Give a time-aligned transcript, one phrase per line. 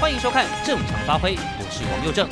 [0.00, 2.26] 欢迎收看《正常发挥》，我是王佑正。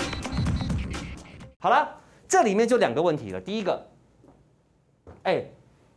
[1.59, 1.87] 好了，
[2.27, 3.39] 这里面就两个问题了。
[3.39, 3.87] 第一个，
[5.25, 5.45] 哎，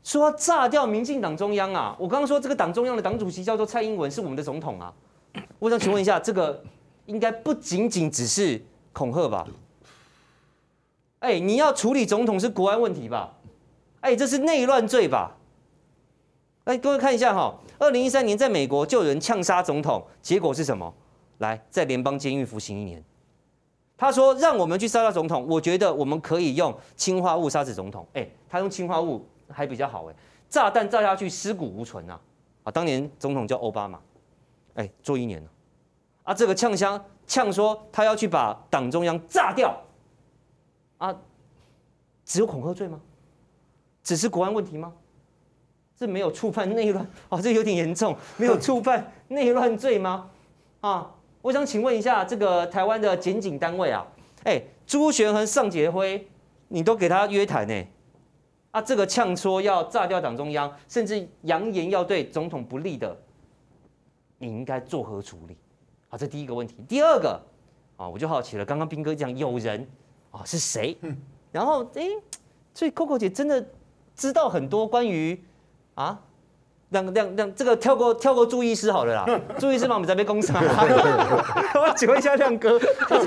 [0.03, 1.95] 说炸掉民进党中央啊！
[1.97, 4.93] 我刚刚说这个党中央的党主席叫做蔡英文，是我们的总统啊。
[5.59, 6.61] 我想请问一下，这个
[7.05, 8.61] 应该不仅仅只是
[8.91, 9.47] 恐吓吧？
[11.19, 13.31] 哎，你要处理总统是国安问题吧？
[14.01, 15.37] 哎，这是内乱罪吧？
[16.65, 20.93] 哎，各位看一下哈，二零一三年在美国就有人枪杀总统，结果是什么？
[21.41, 23.03] 来，在联邦监狱服刑一年。
[23.97, 30.15] 他说：“让我们去杀掉总统，我觉得我们可以用氰化物杀死总统。”哎，他用氰化物还比较好哎，
[30.49, 32.19] 炸弹炸下去尸骨无存啊！
[32.63, 33.99] 啊，当年总统叫奥巴马，
[34.75, 35.49] 哎，坐一年了。
[36.23, 39.75] 啊，这个呛枪呛说他要去把党中央炸掉，
[40.97, 41.15] 啊，
[42.23, 42.99] 只有恐吓罪吗？
[44.03, 44.93] 只是国安问题吗？
[45.95, 50.29] 这没有触犯内乱哦，这有点严重，没有触犯内乱罪吗？
[50.81, 51.11] 啊？
[51.41, 54.05] 我想请问一下，这个台湾的检警单位啊，
[54.43, 56.27] 哎，朱学恒、上杰辉，
[56.67, 57.83] 你都给他约谈呢？
[58.69, 63.17] 啊，这个呛说要炸掉党中央，甚至扬言要对总统不利的，
[64.37, 65.57] 你应该作何处理？
[66.09, 66.75] 好，这第一个问题。
[66.87, 67.41] 第二个
[67.97, 69.87] 啊，我就好奇了，刚刚斌哥讲有人
[70.29, 70.95] 啊是谁？
[71.51, 72.07] 然后哎，
[72.73, 73.65] 所以 Coco 姐真的
[74.15, 75.43] 知道很多关于
[75.95, 76.21] 啊。
[76.91, 79.25] 让让让这个跳过跳过朱医师好了啦，
[79.57, 80.59] 朱医师嘛，我们在被攻杀。
[80.61, 82.77] 我请问一下亮哥，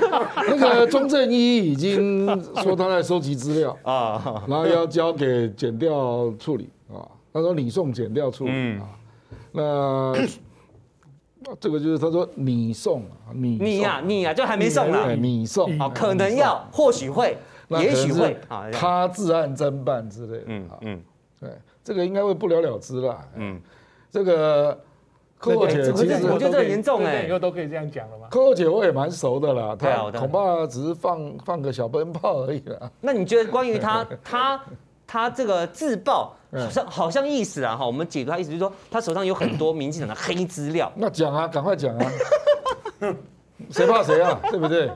[0.47, 2.27] 那个钟正一已经
[2.61, 7.01] 说他在收集资料啊，然后要交给检调处理啊，
[7.33, 8.85] 他说你送检调处理啊，
[9.51, 10.13] 那
[11.59, 17.35] 这个就是他说你送啊，你你呀你呀就还没送呢，你送啊，可能要或许会，
[17.69, 21.01] 也许会啊，他自案侦办之类的，嗯嗯，
[21.39, 21.49] 对。
[21.83, 23.23] 这个应该会不了了之了。
[23.35, 23.61] 嗯，
[24.09, 24.75] 这个
[25.39, 32.89] Coco 姐其实我觉得这很严重哎，以后都可以这样讲了吗？Coco 姐我也蛮熟的啦，她恐怕只是放放个小鞭炮而已啦。
[32.99, 34.59] 那你觉得关于他他
[35.05, 37.85] 他这个自爆，好像好像意思啊哈？
[37.85, 40.91] 我们解读他意思就是说，他手上有很多民进党的黑资料。
[40.95, 42.11] 那讲啊，赶快讲啊！
[43.69, 44.39] 谁怕谁啊？
[44.49, 44.87] 对不对？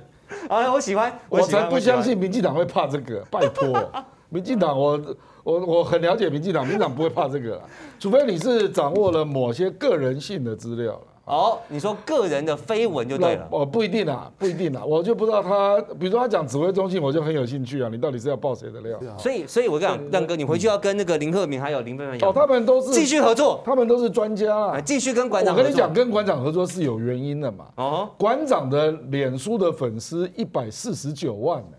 [0.50, 3.92] 啊，我喜欢，我才不相信民进党会怕这个，拜托，
[4.30, 5.00] 民进党我。
[5.42, 7.60] 我我很了解民进党，民进党不会怕这个，
[7.98, 11.02] 除非你是掌握了某些个人性的资料了。
[11.26, 13.48] 哦，你说个人的绯闻就对了。
[13.50, 17.90] 哦，不一定啊，不一定啊，我就不知道他，比如说他讲指挥中心，我就很有兴趣啊。
[17.90, 19.00] 你到底是要爆谁的料？
[19.18, 25.56] 所以，所以我跟你讲，亮哥，你回去要跟那个林鹤明还有林飞帆哦，他们都是继续合作，他们都是专家啊，继续跟馆长。
[25.56, 27.66] 我跟你讲，跟馆长合作是有原因的嘛。
[27.78, 31.78] 哦，馆长的脸书的粉丝一百四十九万呢。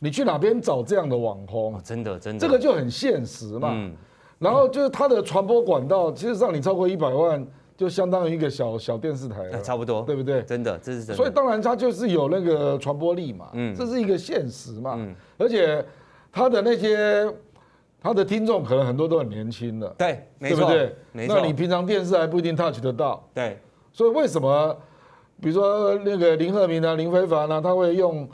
[0.00, 1.80] 你去哪边找这样的网红？
[1.82, 3.70] 真的，真的，这个就很现实嘛。
[3.72, 3.92] 嗯，
[4.38, 7.44] 然后就是它的传播管道，其实让你超过一百万，
[7.76, 10.42] 就相当于一个小小电视台了，差不多，对不对？
[10.42, 11.14] 真的，这是真的。
[11.14, 13.50] 所以当然它就是有那个传播力嘛。
[13.54, 14.94] 嗯，这是一个现实嘛。
[14.96, 15.84] 嗯，而且
[16.30, 17.28] 他的那些
[18.00, 20.94] 他的听众可能很多都很年轻的，对，对不对？
[21.10, 21.40] 没错。
[21.40, 23.28] 那你平常电视还不一定 touch 得到。
[23.34, 23.58] 对。
[23.92, 24.76] 所以为什么，
[25.40, 28.28] 比如说那个林鹤明啊、林非凡啊，他会用？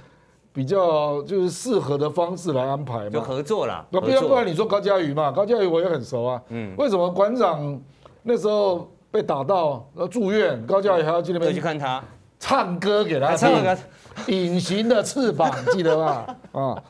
[0.54, 3.84] 比较就是适合的方式来安排嘛，就合作了。
[3.90, 6.40] 那不要不然你说高嘉瑜嘛，高嘉瑜我也很熟啊。
[6.50, 6.72] 嗯。
[6.78, 7.80] 为什么馆长
[8.22, 12.02] 那时候被打到要住院，高嘉瑜还要去那边去看他
[12.38, 13.48] 唱歌给他听？
[14.28, 16.36] 隐形的翅膀记得吧？
[16.52, 16.82] 啊，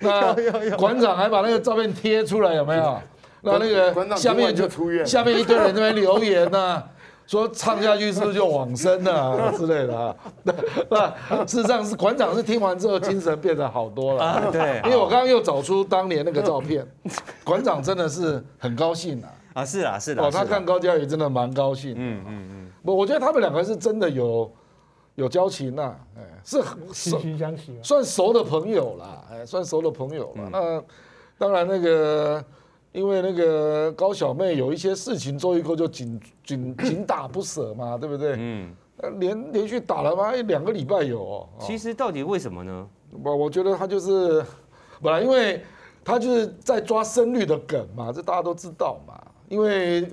[0.00, 2.98] 那馆长还把那个照片贴出来有没有？
[3.44, 4.68] 那那个下面就
[5.04, 6.82] 下面一堆人在那边留言呐。
[7.26, 10.14] 说唱下去是不是就往生了 之类的啊？
[10.90, 14.24] 那事实上是馆长是听完之后精神变得好多了。
[14.24, 16.86] 啊，对，因为我刚刚又找出当年那个照片，
[17.44, 19.28] 馆长真的是很高兴啊。
[19.54, 20.22] 啊，是啊，是的。
[20.22, 21.94] 哦，他看高嘉瑜真的蛮高兴。
[21.96, 22.70] 嗯嗯嗯。
[22.84, 24.50] 不，我觉得他们两个是真的有
[25.14, 26.58] 有交情呐，哎，是
[26.92, 30.48] 惺惺相惜，算熟的朋友啦，哎，算熟的朋友了。
[30.50, 30.82] 那
[31.38, 32.44] 当然那个。
[32.92, 38.34] 因为那个高小妹有一些事情，周玉蔻就紧紧紧打不舍嘛，对不对？
[38.38, 38.70] 嗯，
[39.18, 41.48] 连连续打了嘛两个礼拜有哦。
[41.58, 42.86] 其实到底为什么呢？
[43.24, 44.44] 我我觉得他就是
[45.00, 45.62] 本来，因为
[46.04, 49.18] 他就是在抓深绿的梗嘛，这大家都知道嘛。
[49.48, 50.06] 因为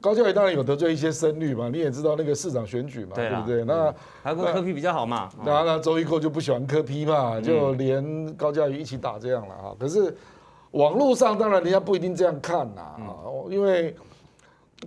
[0.00, 3.64] 高嘉瑜当然有得罪一些深绿嘛，你也知道那个市长选举嘛，对不对？
[3.64, 5.30] 那还跟柯批比较好嘛。
[5.46, 9.72] 然后呢，周玉蔻就不喜欢柯批嘛，就连高嘉瑜一起打这样了啊。
[9.80, 10.14] 可是。
[10.72, 13.94] 网络上当然人家不一定这样看呐，啊，因为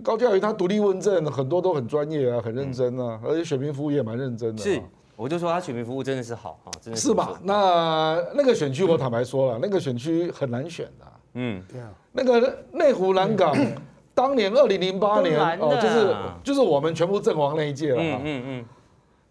[0.02, 4.62] 高教育他独立问政，很多都很专业啊，很认真啊，而且选民服务也蛮认真的。
[4.62, 4.80] 是，
[5.14, 7.08] 我就说他选民服务真的是好啊，真的是。
[7.08, 7.38] 是吧？
[7.42, 11.06] 那那个选区我坦白说了，那个选区很难选的。
[11.34, 11.90] 嗯，对啊。
[12.12, 13.54] 那个内湖南港，
[14.14, 18.00] 当年二零零八年哦，就是就是我们全部阵亡那一届了。
[18.00, 18.64] 嗯嗯嗯。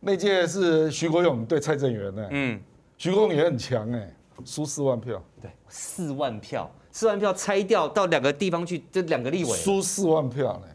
[0.01, 2.59] 那届是徐国勇对蔡正元呢，嗯，
[2.97, 4.13] 徐国勇也很强哎，
[4.45, 10.67] 输四万票，对，四万票，四万票拆掉到两个地方去，这两个立委输四万票呢。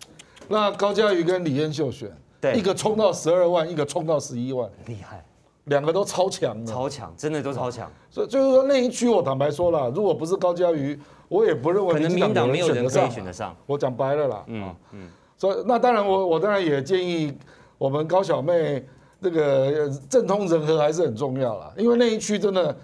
[0.49, 2.10] 那高嘉瑜跟李彦秀选，
[2.40, 5.22] 对，一个冲到十二万，一个冲到十一万，厉害，
[5.64, 7.90] 两个都超强的，超强，真的都超强。
[8.10, 13.54] 所以就是说那一区，我坦白说了，如果不是高嘉瑜，我也不认为民进党没有人可以选得上。
[13.66, 17.37] 我讲白了啦，嗯嗯，所以那当然我我当然也建议
[17.76, 18.82] 我们高小妹
[19.20, 22.75] 那个政通人和还是很重要啦，因为那一区真的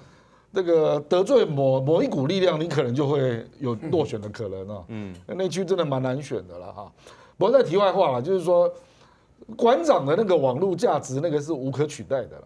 [0.55, 6.93] 这个得罪某某一股力量，你可能就会有落选的可能啊，嗯，那区真的蛮难选的了哈。
[7.37, 8.73] 不过在题外话了，就是说
[9.57, 12.45] 馆长的那个网络价值，那个是无可取代的啦。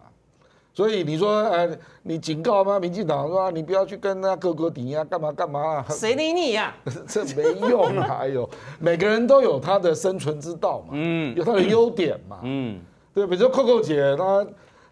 [0.73, 1.69] 所以你说，哎，
[2.03, 2.79] 你警告吗？
[2.79, 5.85] 民进党说你不要去跟那哥哥顶啊，干嘛干嘛啊？
[5.89, 6.73] 谁理你呀？
[7.07, 8.15] 这没用啊！
[8.17, 12.79] 还有每个人都有他的生存之道嘛，嗯，有他的优点嘛，嗯，
[13.13, 14.47] 对，比如说扣扣姐，她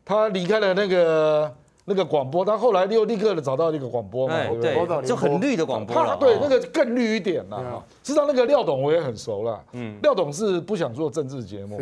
[0.05, 1.51] 她离开了那个。
[1.89, 5.01] 那个广播，他后来又立刻的找到那个广播嘛，对不对？
[5.07, 6.17] 就很绿的广播他。
[6.17, 7.81] 对，那个更绿一点了。
[8.03, 9.63] 实际上，那个廖董我也很熟了。
[9.71, 11.79] 嗯，廖董是不想做政治节目，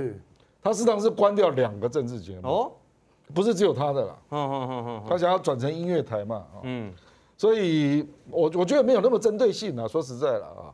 [0.62, 2.48] 他实际上是关掉两个政治节目。
[2.48, 2.72] 哦，
[3.34, 4.16] 不是只有他的啦。
[4.30, 6.44] 嗯嗯嗯嗯，他想要转成音乐台嘛。
[6.62, 6.94] 嗯，
[7.36, 9.88] 所以我我觉得没有那么针对性啊。
[9.88, 10.70] 说实在了啊，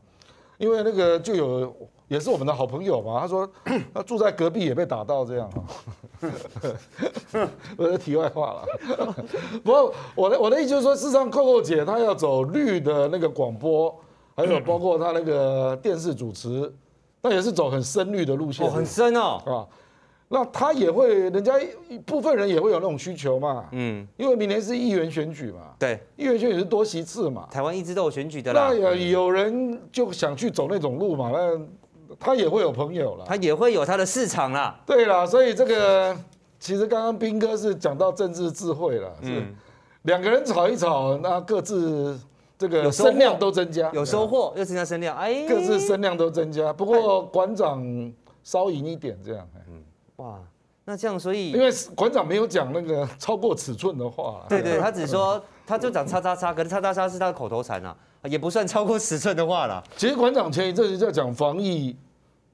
[0.58, 1.74] 因为那个就有。
[2.12, 3.50] 也是我们的好朋友嘛，他说
[3.96, 5.64] 他住在隔壁也被打到这样啊，
[7.78, 8.66] 我的题外话了。
[9.64, 13.98] 不过我的我的意思就是说，事实上扣扣姐她要走绿的那个广播，
[14.36, 16.70] 还有 包括她那个电视主持，
[17.22, 19.64] 那也是走很深绿的路线，很深哦啊。
[20.28, 21.54] 那她也会，人家
[21.88, 28.68] 一部分人也会有那种需求嘛，嗯，因为明年是议员选举嘛，对，议员选举是多席次嘛，台湾一直都有选举的啦。
[28.68, 31.58] 那有有人就想去走那种路嘛，那。
[32.22, 34.80] 他也会有朋友了，他也会有他的市场啦。
[34.86, 36.16] 对啦，所以这个
[36.60, 39.44] 其实刚刚斌哥是讲到政治智慧了，是。
[40.04, 42.20] 两个人吵一吵，那各自
[42.58, 46.72] 这个声量都增加，有收获又增加声量，哎，各自声量都增加。
[46.72, 47.84] 不过馆长
[48.44, 49.84] 稍赢一点这样，嗯，
[50.18, 50.40] 哇，
[50.86, 57.96] 那这样所以因为馆长没有讲那个 超过尺寸的话，对对，他只说他就讲叉叉叉，可是叉叉叉是他的口头禅啊。
[58.26, 59.84] 也不算超过尺寸的话啦。
[59.98, 61.96] 其实馆长前一阵子在讲防疫，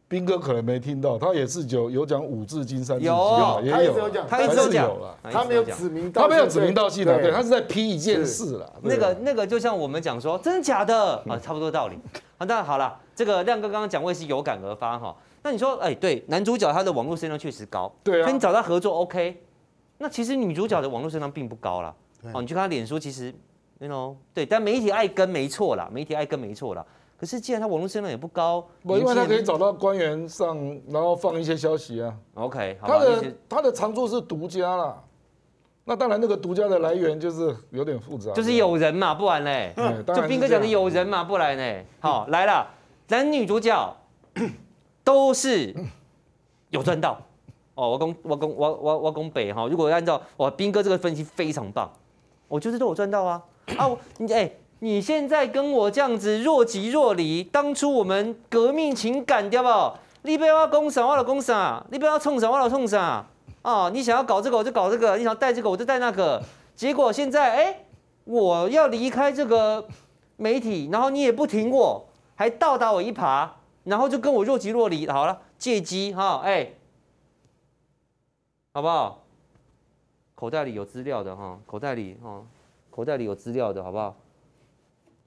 [0.09, 8.73] 彬哥可能没听到，他也是有有讲五字经三字经，有，也有讲，他一直有讲了，他没有指名，他没有指名道姓的，对，他是在批一件事了。
[8.83, 11.97] 那个那个就像我们讲说，真的假的啊，差不多道理。
[12.37, 15.13] 好，那好了，这个亮哥刚刚讲，我也是有感而发哈。
[15.43, 19.43] 那你说，哎，对，男主角他的网络声量确实高，对啊，跟你找他合作 OK。
[19.97, 21.93] 那其实女主角的网络声量并不高啦。
[22.33, 23.33] 哦，你去看他脸书，其实。
[23.79, 26.83] You know, 对，但媒体爱跟没错啦，媒体爱跟没错啦。
[27.19, 32.13] 可是既然他网络声量也不高，我因为他可以找到官员上，然后放一些消息啊。
[32.35, 35.03] OK，他的他的长处是独家啦。
[35.83, 41.85] 那当然，那个独家的来源就是有点复杂，就是有人嘛，不然嘞， 嗯、就斌哥讲的有人嘛，不然嘞。
[42.01, 42.67] 好，来了，
[43.07, 43.95] 男女主角
[45.03, 45.73] 都是
[46.69, 47.19] 有赚到。
[47.73, 51.89] 哦，我讲我讲我我我讲北哈，如果按照我斌哥这个分析非常棒，
[52.49, 53.41] 我就是都有赚到啊。
[53.77, 59.67] 啊，你哎，你现在跟我这样子若即若离，当初我们革命情感对不？
[60.21, 63.25] 你不要讲啥，我就讲啥；你不要冲啥，我就冲啥。
[63.63, 66.43] 啊，你想要搞这个，我就搞这个；你想要带这个，我就带那个。
[66.75, 67.85] 结果现在哎，
[68.25, 69.87] 我要离开这个
[70.35, 73.49] 媒体，然后你也不挺我，还倒打我一耙，
[73.85, 75.07] 然后就跟我若即若离。
[75.07, 76.73] 好了，借机哈，哎，
[78.73, 79.23] 好不好？
[80.35, 82.43] 口袋里有资料的哈，口袋里哈。
[82.91, 84.15] 口袋里有资料的，好不好？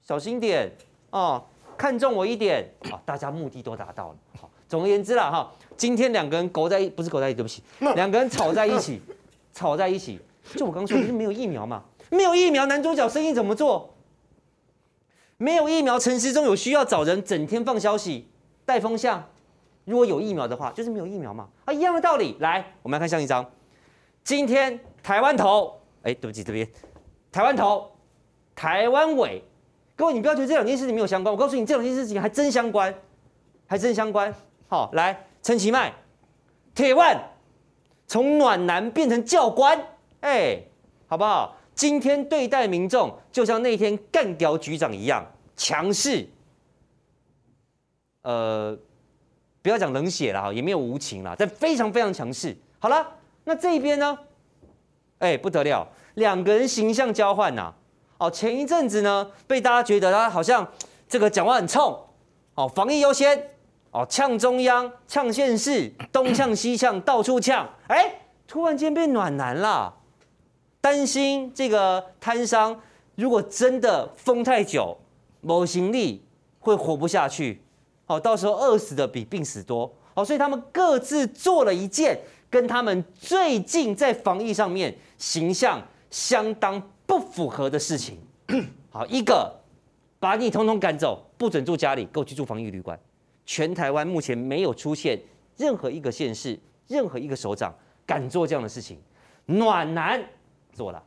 [0.01, 0.71] 小心点
[1.11, 1.43] 哦！
[1.77, 3.01] 看中我一点啊！
[3.05, 4.15] 大家目的都达到了。
[4.39, 7.63] 好，总而言之啦，哈，今天两个人勾在一，不是勾在一起，对不起，
[7.95, 9.01] 两个人吵在一起，
[9.53, 10.19] 吵在一起。
[10.55, 13.93] 就我刚刚说，就是没有疫苗嘛，没有疫苗，男主角生意怎么做？
[15.37, 18.27] 没有疫苗，陈时中有需要找人整天放消息
[18.65, 19.23] 带风向。
[19.85, 22.37] 如果有疫苗的话，就是没有疫苗嘛，啊，一样的道理。
[22.39, 23.43] 来，我们来看下一张。
[24.23, 26.67] 今天台湾头，哎，对不起，这边。
[27.31, 27.91] 台湾头，
[28.53, 29.43] 台湾尾，
[30.01, 31.31] 各位，你不要觉得这两件事情没有相关。
[31.31, 32.91] 我告诉你，这两件事情还真相关，
[33.67, 34.33] 还真相关。
[34.67, 35.93] 好，来，陈其迈，
[36.73, 37.15] 铁腕，
[38.07, 39.79] 从暖男变成教官，
[40.21, 40.59] 哎、
[41.05, 41.55] 好不好？
[41.75, 45.23] 今天对待民众，就像那天干掉局长一样
[45.55, 46.27] 强势。
[48.23, 48.75] 呃，
[49.61, 52.57] 不要讲冷血了哈，也没有无情了，但非常非常强势。
[52.79, 53.07] 好了，
[53.43, 54.17] 那这一边呢？
[55.19, 55.87] 哎、不得了。
[56.15, 57.75] 两个人形象交换呐、啊，
[58.21, 60.65] 哦，前一阵子呢，被大家觉得他好像
[61.09, 61.99] 这个讲话很冲，
[62.53, 63.49] 哦，防疫优先，
[63.89, 69.91] 哦，呛中央，呛县市， 东呛西呛，到处呛，哎，突然间变暖男了，
[70.79, 72.79] 担心这个摊商
[73.15, 74.95] 如果真的封太久，
[75.41, 76.23] 某行李
[76.59, 77.63] 会活不下去，
[78.05, 82.19] 哦，到时候饿死的比病死多，哦，所以他们各自做了一件
[82.51, 88.17] 跟他们最近在防疫上面形象相当不符合的事情。
[88.89, 89.53] 好，一个
[90.19, 92.99] 把你统统赶走，不准住家里，给我去住防疫旅馆。
[93.45, 95.19] 全台湾目前没有出现
[95.57, 97.73] 任何一个县市、任何一个首长
[98.05, 98.99] 敢做这样的事情。
[99.45, 100.23] 暖男
[100.73, 101.03] 做了，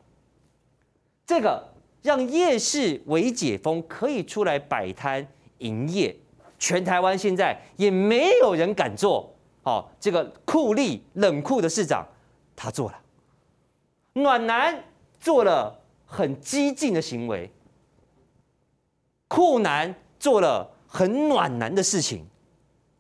[1.26, 1.62] 这个
[2.02, 5.26] 让夜市为解封，可以出来摆摊
[5.58, 6.14] 营业。
[6.58, 9.34] 全台湾现在也没有人敢做。
[9.62, 12.06] 好，这个酷吏冷酷的市长
[12.56, 13.00] 他做了，
[14.14, 14.84] 暖男
[15.20, 15.80] 做了
[16.14, 17.50] 很激进的行为。
[19.26, 22.24] 酷男做了很暖男的事情，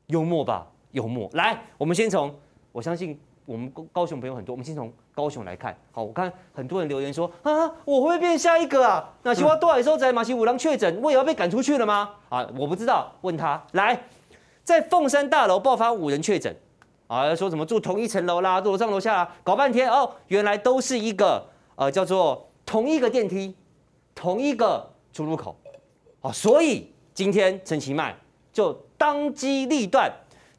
[0.06, 0.66] 幽默吧？
[0.90, 1.30] 幽默。
[1.34, 2.34] 来，我们先从，
[2.72, 3.16] 我相信
[3.46, 5.76] 我们高雄朋友很多，我们先从高雄来看。
[5.92, 9.12] 好，我看很多人留言说啊，我会变下一个啊？
[9.22, 12.10] 那希望多少时候在马西五郎确诊，我也要被赶出去了吗？
[12.30, 13.62] 啊，我不知道，问他。
[13.72, 14.02] 来，
[14.64, 16.56] 在凤山大楼爆发五人确诊，
[17.06, 23.54] 啊，说什么住同一层楼啦，住楼上楼下啦，搞半天哦，原来都是一个呃叫做同一个电梯，
[24.14, 25.56] 同一个出入口。
[26.20, 28.16] 哦，所以今天陈其迈
[28.52, 30.10] 就当机立断，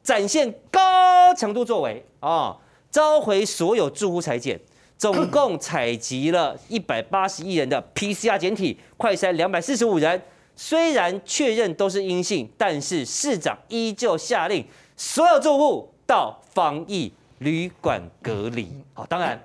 [0.02, 2.56] 展现高强度作为啊，
[2.90, 4.60] 召回所有住户裁检，
[4.96, 10.22] 总共采集了一百八十亿人的 PCR 检体，快筛两百四十五人，
[10.54, 14.64] 虽然确认都是阴性，但是市长依旧下令
[14.96, 18.68] 所有住户到防疫旅馆隔离。
[18.94, 19.42] 好，当然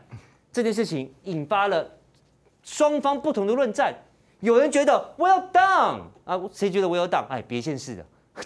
[0.54, 1.90] 这件事情引发了
[2.64, 3.94] 双方不同的论战。
[4.40, 7.28] 有人觉得 well done 啊，谁觉得 well done？
[7.30, 8.04] 哎，别县市的，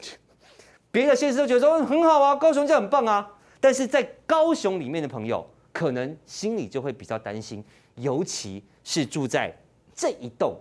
[0.91, 3.31] 别的县市都觉得说很好啊，高雄就很棒啊。
[3.62, 7.63] 但是在高雄里面的朋友，可能心里就会比较担心，
[7.95, 9.55] 尤其是住在
[9.95, 10.60] 这一栋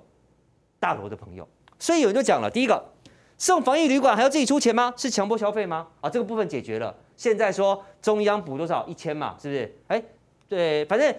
[0.79, 1.49] 大楼的朋友。
[1.81, 2.81] 所以有人就讲了，第一个，
[3.37, 4.95] 送防疫旅馆还要自己出钱吗？
[4.97, 5.89] 是强迫消费吗？
[6.01, 6.95] 啊，这个部分解决了。
[7.17, 8.87] 现在说中央补多少？
[8.87, 9.77] 一千嘛，是不是？
[9.89, 10.01] 哎，
[10.49, 11.13] 对，反正。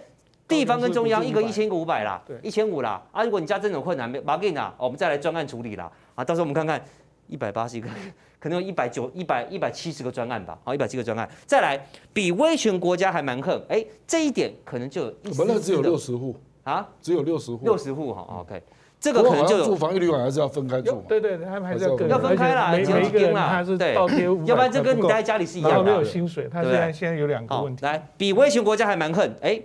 [0.47, 3.23] 地方跟中央一个一千一个五百啦，一千五啦啊！
[3.23, 6.23] 如果你家真的有困难，没麻烦啊，我们再来专案处理啦啊！
[6.23, 6.79] 到时候我们看看
[7.27, 7.89] 一百八十一个，
[8.39, 18.61] 可能有一百九、一百一百七十个专案吧，好，一百七个专案，再来比威权国家还蛮横，哎，这一点可能就我们那只有六十户啊，只有六十户，六十户哈，OK，
[18.99, 29.59] 这个可能就有住房一旅馆还是要分开住，对对，他们还是要要分开啦，每每一个人他是倒贴，要不然这跟你待在家里是一样的，没有薪水，他现在现在有两个问题，来比威权国家还蛮横，哎。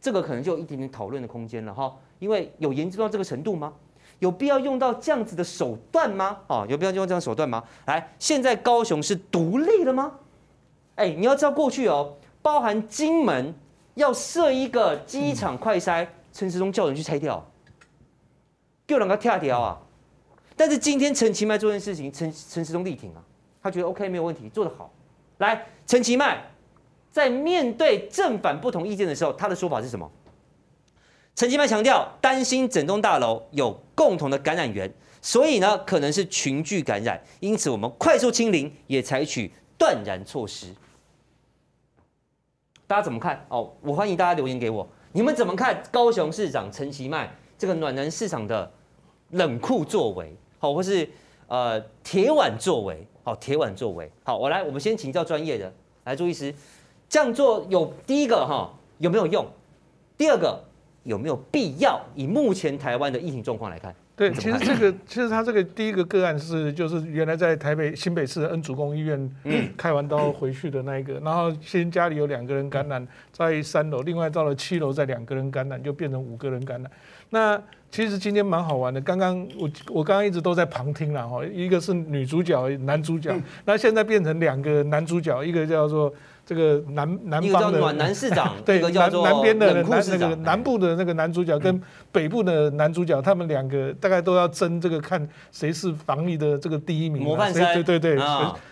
[0.00, 3.72] 这个可能就有一点点讨论的空间了哈，因为有严重到这个程度吗？
[4.20, 6.38] 有必要用到这样子的手段吗？
[6.48, 7.62] 啊，有必要用这样的手段吗？
[7.86, 10.14] 来，现在高雄是独立了吗？
[10.96, 13.54] 哎，你要知道过去哦，包含金门
[13.94, 17.44] 要设一个机场快筛，陈时中叫人去拆掉，
[18.86, 19.78] 叫人家跳掉啊。
[20.56, 23.22] 但是今天陈其迈做件事情，陈陈时中力挺啊，
[23.62, 24.90] 他觉得 OK 没有问题，做得好。
[25.38, 26.42] 来，陈其迈。
[27.10, 30.10] 在面对正反不同意见的时候，他的说法是什么？
[31.34, 40.74] 陈其迈强调，担心整栋大楼有共同的感染源，所以呢，可能是群聚感染，因此我们快速清零，也采取断然措施。
[42.88, 43.46] 大家怎么看？
[43.48, 48.68] 哦，我欢迎大家留言给我，你们怎么看高雄市长陈其迈这个暖男市场的
[49.30, 50.36] 冷酷作为？
[50.58, 51.08] 好，或是
[51.46, 53.06] 呃铁腕作为？
[53.22, 54.10] 好，铁腕作为。
[54.24, 55.72] 好，我来，我们先请教专业的，
[56.02, 56.52] 来，朱医师。
[57.08, 59.46] 这样做有第一个哈有没有用？
[60.16, 60.62] 第二个
[61.04, 62.00] 有没有必要？
[62.14, 69.36] 以目前台湾的疫情状况来看，对，其实这个其实他这个第一个个案是就是原来在台北新北市的恩主公医院
[69.76, 76.90] 开完刀回去的那一个，然后先家里有两个人感染在三楼，另外到了七楼再两个人感染，就变成五个人感染。
[77.30, 83.34] 那其实今天蛮好玩的，刚刚我我刚刚一直都在旁听了哈，一个是女主角男主角，
[83.64, 86.12] 那现在变成两个男主角，一个叫做。
[86.48, 91.78] 这个南南方的暖男市长， 对，南南边的南那个南部的那个男主角跟
[92.10, 98.24] 北部的男主角，他们两个大概都要争这个看谁是防疫的这个第一名，模范生，对对对，谁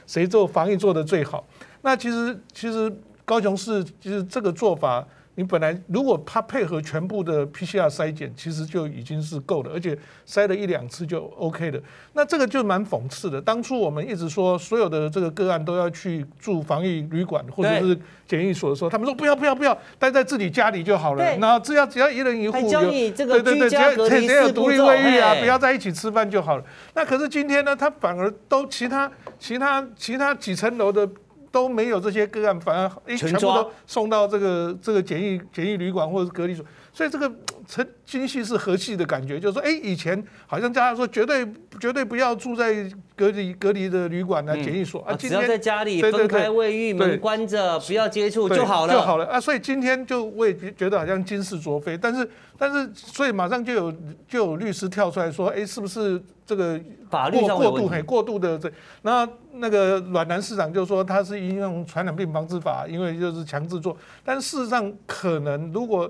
[0.06, 1.46] 谁做防疫做的最好？
[1.82, 2.90] 那其实其实
[3.26, 5.06] 高雄市其实这个做法。
[5.36, 11.80] 你本来如果他配合全部的 PCR 筛检，其实就已经是够了，而且筛了一两次就 OK 的。
[12.14, 13.40] 那这个就蛮讽刺的。
[13.40, 21.22] 当初我们一直说所有的这个个案都要去住防疫旅馆或者是检疫所的时候，他们说不要不要不要，待在自己家里就好了。
[21.36, 26.64] 然后只要只要一人一户，教你这个居家隔离只要有独立卫浴啊，不要在一起吃饭就好了。
[26.94, 31.06] 那可是今天呢，他反而都其他其他其他几层楼的。
[31.50, 37.30] 都没有这些个案，反而哎全部都送到这个这个检疫检疫旅馆或者是隔离所，所以这个
[37.66, 41.46] 成今夕是何夕的感觉，就是说哎以前好像大家说绝对
[41.80, 48.92] 绝对不要住在隔离隔离的旅馆啊检疫所啊，只要在家里分开卫浴门关着，不要接触就好了。
[48.92, 49.26] 就好了。
[49.26, 53.92] 啊，所以今天就我也觉得好像今世卓非，但是但是所以马上就有
[54.28, 56.22] 就有律师跳出来说，哎是不是？
[56.46, 58.70] 这个法律上过度很过度的这，
[59.02, 66.08] 那那个阮南市长就说他是应用传染病防治法，因为就是强制做，但事实上可能如果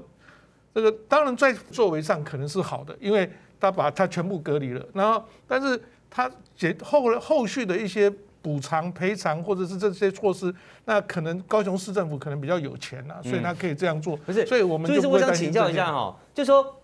[0.75, 3.29] 这个当然在作为上可能是好的，因为
[3.59, 8.13] 他把他全部隔离了，然后但是他解后后续的一些
[8.43, 14.15] 补偿赔偿或者是这些措施，那可能高雄市政府可能比较有钱啊，所以他可以这样做。
[14.19, 16.77] 不是，所以我们就是我想请教一下哈，就说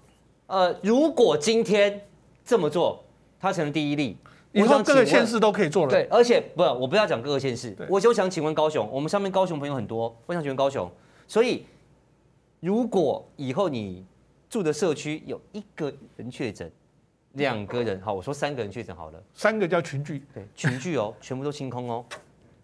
[0.47, 2.01] 呃，如果今天
[2.47, 3.05] 这么做。
[3.43, 4.17] 他成了第一例，
[4.53, 5.91] 以后各个县市都可以做了。
[5.91, 10.89] 对，而且不，我不要讲各个县市，我就想请问高雄，我们上面高雄朋友很多，我想请问高雄，
[11.27, 11.67] 所以
[12.61, 14.07] 如果以后你
[14.49, 16.71] 住的社区有一个人确诊，
[17.33, 22.05] 两个人，好，我说三个人确诊好了，三个叫群聚，对，群聚哦， 全部都清空哦，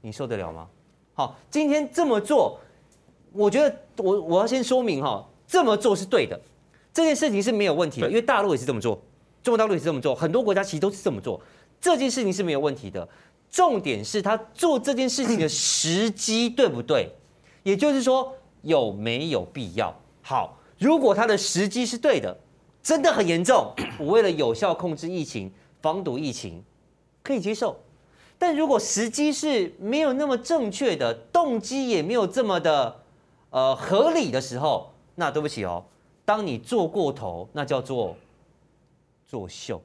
[0.01, 0.69] 你受得了吗？
[1.15, 2.61] 好，今天这么做，
[3.33, 6.41] 我觉得我我要先说明哈，这么做是对的，
[6.93, 9.03] 这件事情是没有问题的，因为大陆也是这么做。
[9.43, 11.41] 中国大陆也是这么做，很多国家其实都是这么做，
[11.81, 13.09] 这件事情是没有问题的。
[13.51, 17.09] 重点是他做这件事情的时机对不对？
[17.63, 18.31] 也就是说
[18.61, 19.95] 有没有必要？
[20.21, 22.37] 好，如果他的时机是对的，
[22.83, 26.63] 真的很严重，我为了有效控制疫情、防堵疫情，
[27.23, 27.75] 可以接受。
[28.39, 33.01] 但如果时机是没有那么正确的，动机也没有这么的
[33.49, 35.83] 呃合理的时候，那对不起哦，
[36.27, 38.15] 当你做过头，那叫做。
[39.29, 39.81] 作秀，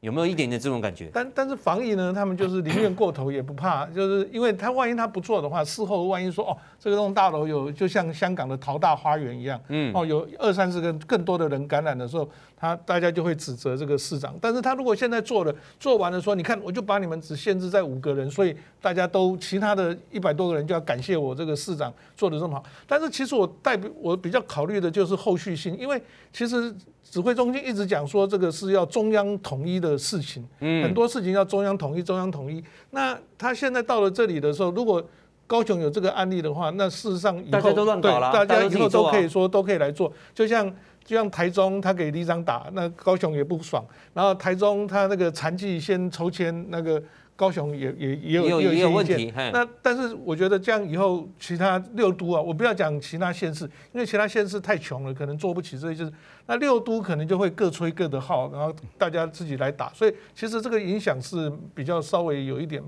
[0.00, 1.10] 有没有一点点这种感觉？
[1.12, 12.26] 但但是防疫呢，他们就是宁愿过头也不怕， 就是因为他万一他不做的话，事后万一说哦，这个栋大楼有就像香港的淘大花园一样，嗯，哦，有二三十个更多的人感染的时候。
[12.62, 22.64] 他大家就会指责这个市长，但是他如果现在做了，做完了说，你看我就把你们只限制在五个人，所以大家都其他的一百多个人就要感谢我这个市长做的这么好。
[22.86, 26.00] 但是其实我代表我比较考虑的就是后续性，因为
[26.32, 26.72] 其实
[27.02, 32.62] 指挥中心一直讲说这个是要中央统一的事情，嗯，很多事情要中央统一，中央统一。
[32.90, 35.04] 那他现在到了这里的时候，如果
[35.46, 40.72] 高雄有这个案例的话，那事实上以后大家都乱搞了，大家以后都可以说都可以来做，就像。
[41.04, 43.84] 就像台中他给里长打，那高雄也不爽。
[44.14, 47.02] 然后台中他那个残疾先抽签，那个
[47.42, 49.32] 高雄也也也有也有，也有问题。
[49.52, 56.12] 那但是我觉得这样以后其他六都啊，我不要讲其他县市，因为其他县市太穷了，可能做不起这些事。
[56.46, 59.90] 那六都可能就会各吹各的号，然后大家自己来打。
[59.92, 62.80] 所以其实这个影响是比较稍微有一点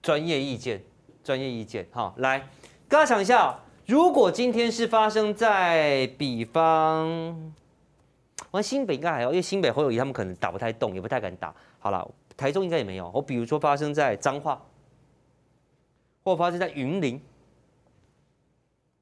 [0.00, 0.80] 专业意见，
[1.24, 1.84] 专业意见。
[1.90, 2.48] 好，来，
[2.88, 3.58] 大家想一下。
[3.86, 7.52] 如果今天是发生在比方，
[8.50, 11.52] 我新北应该还好，因为新北侯友谊他们可能打不太动，也不太敢打。
[11.80, 13.10] 好了，台中应该也没有。
[13.14, 14.60] 我比如说发生在彰化，
[16.22, 17.20] 或发生在云林，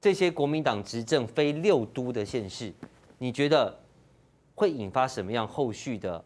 [0.01, 2.73] 这些国民党执政非六都的县市，
[3.18, 3.79] 你觉得
[4.55, 6.25] 会引发什么样后续的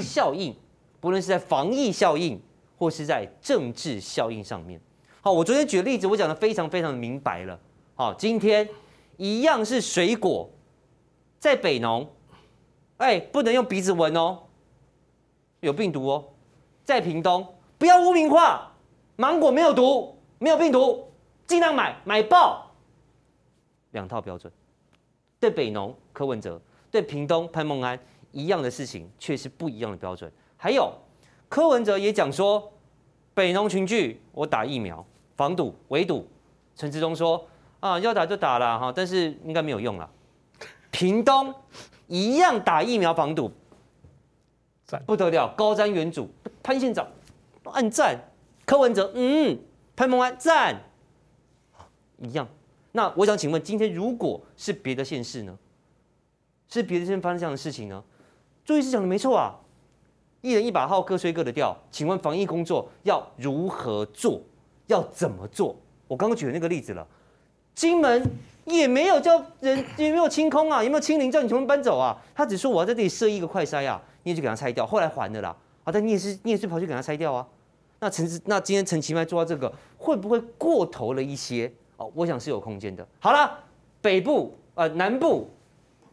[0.00, 0.54] 效应？
[1.00, 2.40] 不论是在防疫效应，
[2.78, 4.80] 或是在政治效应上面。
[5.20, 7.58] 好，我昨天举的例子，我讲的非常非常的明白了。
[7.94, 8.68] 好，今天
[9.16, 10.50] 一样是水果，
[11.38, 12.08] 在北农，
[12.96, 14.42] 哎，不能用鼻子闻哦，
[15.60, 16.24] 有病毒哦。
[16.84, 17.46] 在屏东，
[17.78, 18.72] 不要污名化，
[19.16, 21.10] 芒果没有毒，没有病毒，
[21.46, 22.70] 尽量买买爆。
[23.90, 24.52] 两套标准，
[25.40, 27.98] 对北农柯文哲，对屏东潘孟安
[28.32, 30.30] 一样的事情，却是不一样的标准。
[30.56, 30.92] 还有
[31.48, 32.72] 柯文哲也讲说，
[33.34, 35.04] 北农群聚，我打疫苗
[35.36, 36.26] 防堵围堵。
[36.74, 37.46] 陈志忠说。
[37.78, 40.10] 啊，要打就打了哈，但是应该没有用了。
[40.90, 41.54] 屏东
[42.08, 43.52] 一样打疫苗防堵，
[45.04, 46.26] 不得了，高瞻远瞩，
[46.62, 47.06] 潘县长
[47.64, 48.18] 按赞，
[48.64, 49.58] 柯文哲嗯，
[49.96, 50.80] 潘孟安赞，
[52.18, 52.46] 一样。
[52.92, 55.58] 那我想请问，今天如果是别的县市呢？
[56.68, 58.02] 是别的县发生这样的事情呢？
[58.64, 59.54] 朱医师讲的没错啊，
[60.40, 61.76] 一人一把号，各吹各的调。
[61.90, 64.40] 请问防疫工作要如何做？
[64.86, 65.76] 要怎么做？
[66.08, 67.06] 我刚刚举的那个例子了。
[67.74, 68.22] 金门
[68.66, 72.16] 也没有叫人，也没有清空啊，也没有清零叫你全部搬走啊。
[72.34, 75.56] 他只说我要在这里设一个快筛啊，你也去给他拆掉，后来还的啦。
[75.84, 77.46] 好，但你也是你也是跑去给他拆掉啊。
[78.00, 81.72] 那陈那今天陈其迈做到这个，会不会过头了一些？
[81.96, 83.06] 哦，我想是有空间的。
[83.20, 83.58] 好了，
[84.02, 85.48] 北部呃南部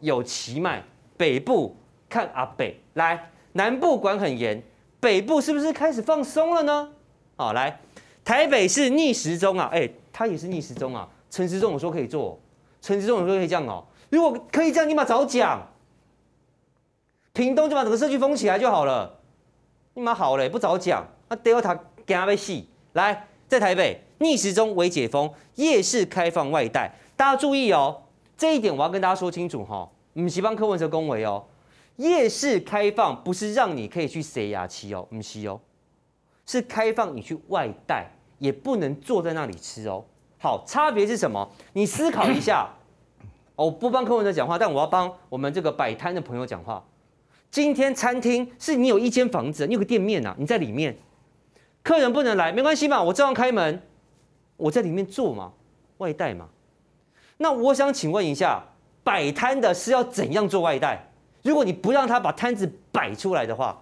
[0.00, 0.82] 有其迈，
[1.16, 1.76] 北部
[2.08, 4.62] 看阿北来，南部管很严，
[5.00, 6.88] 北部是不是开始放松了呢？
[7.36, 7.80] 好，来
[8.24, 11.08] 台北是逆时钟啊，哎，它也是逆时钟啊。
[11.28, 12.38] 陈时中我说可以做，
[12.84, 13.82] 陈时中我说可以这样哦。
[14.10, 15.66] 如果可以这样，你把早讲。
[17.32, 19.20] 屏东就把整个社区封起来就好了。
[19.94, 22.62] 你妈好嘞，不早讲，那 Delta 惊被死。
[22.92, 28.02] 来，在台北逆时钟微解封，夜市开放外带，大家注意哦，
[28.36, 29.90] 这一点我要跟大家说清楚哈。
[30.12, 31.42] 不是帮柯文哲恭维哦，
[31.96, 35.58] 夜市开放不是让你可以去塞牙期哦，不是哦，
[36.44, 40.04] 是开放你去外带，也不能坐在那里吃哦。
[40.44, 41.50] 好，差别是什么？
[41.72, 42.68] 你思考一下。
[43.56, 46.84] 我不帮柯文哲讲话，但我要帮我们这个摆摊的朋友讲话。
[47.50, 50.94] 今天餐厅是你有一间房子，你有个店面呐、啊，你在里面，
[51.82, 53.80] 客人不能来，没关系嘛，我照样开门，
[54.58, 55.50] 我在里面做嘛，
[55.96, 56.46] 外带嘛。
[57.38, 58.62] 那我想请问一下，
[59.02, 61.08] 摆摊的是要怎样做外带？
[61.42, 63.80] 如果你不让他把摊子摆出来的话，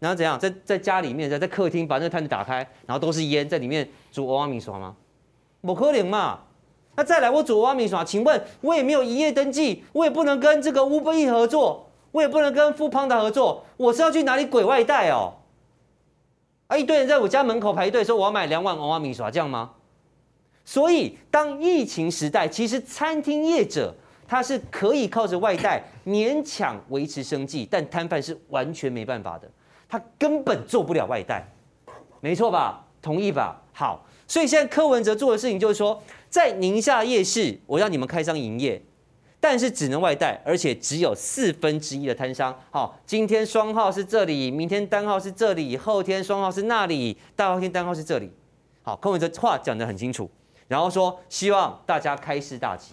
[0.00, 4.96] 然后怎样在在家里面，在在客厅把那个摊子打开，然后都是烟在里面煮欧阿米耍吗？
[5.60, 6.40] 不可能嘛。
[6.96, 11.86] 那再来我煮欧阿米耍，请问我也没有营业登记，我也不能跟这个 Uber E 合作。
[12.12, 15.32] 我也不能跟 foodpanda 合作，我是要去哪里鬼外带哦？
[16.66, 19.70] 啊，一堆人在我家门口排队说我要买两碗娃娃米耍，这样吗？
[20.64, 23.94] 所以，当疫情时代，其实餐厅业者
[24.26, 29.48] 他是可以靠着外带勉强维持生计，但摊贩是完全没办法的，
[29.88, 31.46] 他根本做不了外带，
[32.20, 32.84] 没错吧？
[33.00, 33.62] 同意吧？
[33.72, 38.80] 好，所以现在柯文哲做的事情就是说，在宁夏夜市，我让你们开张营业。
[39.40, 42.56] 但是只能外带，而且只有四分之一的摊商。
[42.70, 48.30] 好，今天双号是这里，明天单号是这里，后天双号是那里，大后天单号是这里。
[48.84, 50.30] 好，柯文哲话讲得很清楚，
[50.68, 52.92] 然后说希望大家开市大吉。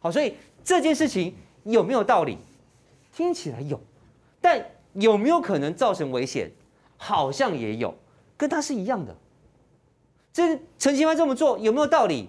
[0.00, 2.36] 好，所以这件事情有没有道理？
[3.14, 3.80] 听起来有，
[4.40, 4.60] 但
[4.94, 6.50] 有没有可能造成危险？
[6.96, 7.94] 好像也有，
[8.36, 9.14] 跟他是一样的。
[10.32, 12.28] 这陈其迈这么做有没有道理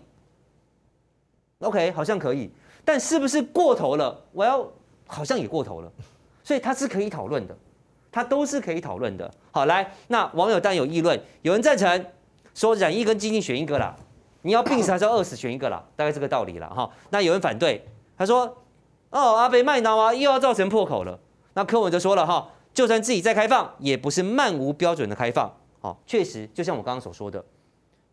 [1.59, 2.51] ？OK，好像可以。
[2.85, 4.25] 但是不是过头了？
[4.33, 4.67] 我要
[5.07, 5.89] 好像也过头了，
[6.43, 7.55] 所以它是可以讨论的，
[8.11, 9.31] 它都是可以讨论的。
[9.51, 12.05] 好，来，那网友当然有议论，有人赞成
[12.53, 13.95] 说染疫跟基金选一个啦，
[14.41, 16.89] 你要病死还是要饿死选一个啦，大概这个道理了哈。
[17.11, 17.87] 那有人反对，
[18.17, 18.57] 他说
[19.11, 21.17] 哦，阿北麦当啊又要造成破口了。
[21.53, 25.49] 那柯文哲说了哈，就算自己再开放，也不是漫无标准的开放。
[25.79, 27.43] 好，确实就像我刚刚所说的，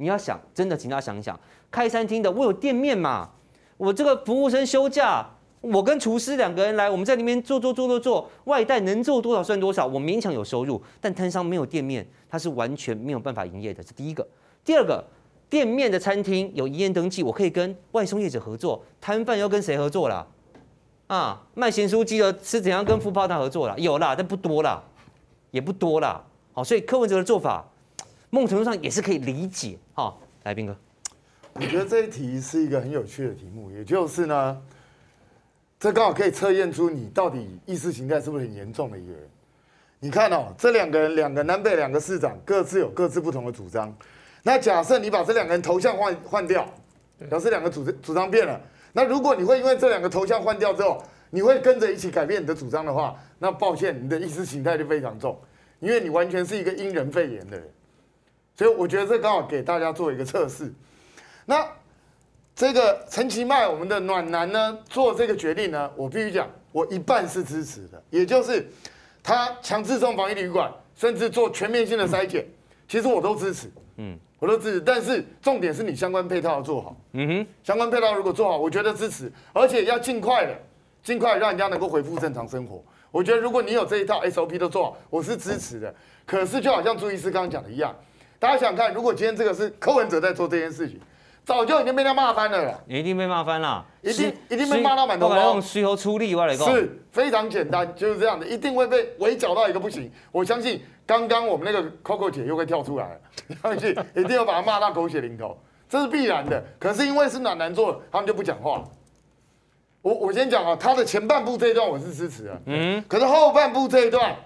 [0.00, 1.38] 你要想真的，请大家想一想，
[1.70, 3.28] 开餐厅的我有店面嘛。
[3.76, 5.26] 我这个服务生休假，
[5.60, 10.82] 我跟厨师两个人来，我们在里面做做做做做，外带能做多少算多少，我勉强有收入。
[11.02, 13.82] 但摊商没有店面，他是完全没有办法营业的。
[13.82, 14.26] 这第一个，
[14.64, 15.04] 第二个，
[15.50, 18.82] 店面的餐厅有营业登记，我可以跟外送业者合作。
[19.02, 20.26] 摊贩要跟谁合作啦？
[21.08, 23.74] 啊，卖咸酥鸡的是怎样跟 foodpanda 合作啦？
[23.76, 24.82] 有啦，但不多啦，
[25.50, 26.24] 也不多啦。
[26.52, 27.64] 好，所以柯文哲的做法，
[28.30, 29.76] 某种程度上也是可以理解。
[29.94, 30.76] 哈，来斌哥。
[31.52, 34.62] 我觉得这一题是一个很有趣的题目，也就是呢，
[35.78, 39.28] 这刚好可以测验出你到底意识形态是不是很严重的一个人。
[39.98, 43.94] 你看哦，这两个人，两个南北两个市长，各自有各自不同的主张。
[44.42, 46.66] 那假设你把这两个人头像换换掉，
[47.28, 48.58] 表示两个主主张变了。
[48.92, 55.38] 那如果你会因为这两个头像换掉之后，你会跟着一起改变你的主张的话，那抱歉，你的意识形态就非常重，
[55.80, 57.68] 因为你完全是一个因人废言的人。
[58.60, 60.70] 所以我觉得这刚好给大家做一个测试。
[61.46, 61.66] 那
[62.54, 68.70] 这个陈其迈，我们的暖男呢，做这个决定呢，我必须讲，我一半是支持的，也就是
[69.22, 72.46] 他强制送防疫旅馆，甚至做全面性的筛检，
[72.86, 74.80] 其实我都支持，嗯，我都支持。
[74.82, 80.54] 但是重点是你相关配套要做好，嗯哼，相关配套如果做好，我觉得支持，而且要尽快的，
[81.02, 82.84] 尽快让人家能够恢复正常生活。
[83.10, 85.94] 我觉得如果你有这一套 SOP 都做好，我是支持的。
[86.26, 87.96] 可是就好像朱医师刚刚讲的一样，
[88.40, 91.00] 大家想看，如果今天这个是柯文哲在做这件事情。
[91.42, 95.36] 早就已经被他骂翻了啦，你一定被骂翻了，一定一定被骂到满头包。
[95.36, 100.12] 用随后出力，我来讲，是非常简单，就是这样的，一定会被围剿到一个不行。
[100.30, 103.20] 我相信刚刚我们那个 Coco 姐又会跳出来了，
[103.62, 106.62] 相信一定要把他骂到狗血淋头，这是必然的。
[106.78, 108.84] 可是因为是暖男做，他们就不讲话。
[110.02, 114.36] 我我先讲啊，他的前半部这一段我是支持的，嗯，可是后半部这一段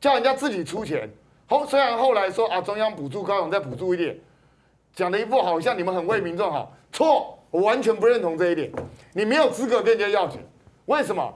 [0.00, 1.08] 叫人家自己出钱，
[1.50, 4.16] 后虽然后来说啊，中央补助高雄再补助一点。
[4.94, 8.70] 讲的一副好像你们很为民众好，错，我完全不认同这一点。
[9.12, 10.40] 你没有资格跟人家要钱，
[10.86, 11.32] 为什么？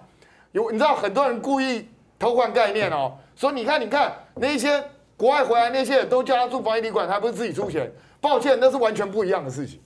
[0.53, 4.83] 有你知道很多人故意偷换概念哦，说你看你看那些
[5.17, 7.91] 国外回来那些人都叫他住防疫旅馆，他不是自己出钱？
[8.21, 9.81] 抱歉，那是完全不一样的事情。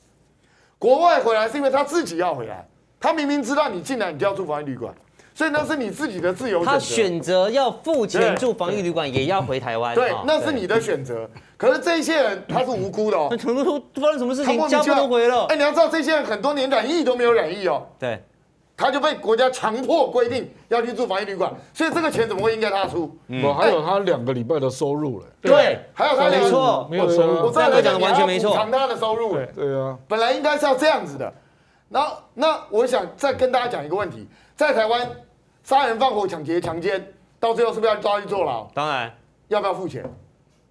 [0.78, 2.68] 国外回来是因为他自己要回来，
[3.00, 4.94] 他明明知道你进来你就要住防疫旅馆，
[5.38, 6.72] 所以那是你自己的自由选择。
[6.72, 9.94] 他选择要付钱住防疫旅馆，也要回台湾。
[9.94, 11.30] 对，那是你的选择。
[11.56, 13.28] 可是这些人他是无辜的哦。
[13.38, 14.68] 成都发生什么事情？
[14.68, 15.44] 家不都回了？
[15.44, 17.86] 哎，你要知道，这些人很多年染疫都没有染疫哦。
[18.00, 18.20] 对。
[18.76, 23.16] 他就被国家强迫规定要去住防疫旅馆，所以这个钱怎么会应该他出？
[23.44, 25.26] 我，还有他两个礼拜的收入嘞。
[25.42, 27.46] 对，还有他没错，没有收入。
[27.46, 29.36] 我再来讲，完全没错，补偿他的收入。
[29.54, 31.32] 对啊，本来应该是要这样子的。
[31.90, 35.10] 然后，那我想再跟大家讲一个问题，在台湾
[35.68, 38.66] 杀人放火、抢劫、强奸，到最后是不是要抓去坐牢？
[38.72, 39.12] 当然。
[39.48, 40.02] 要不要付钱？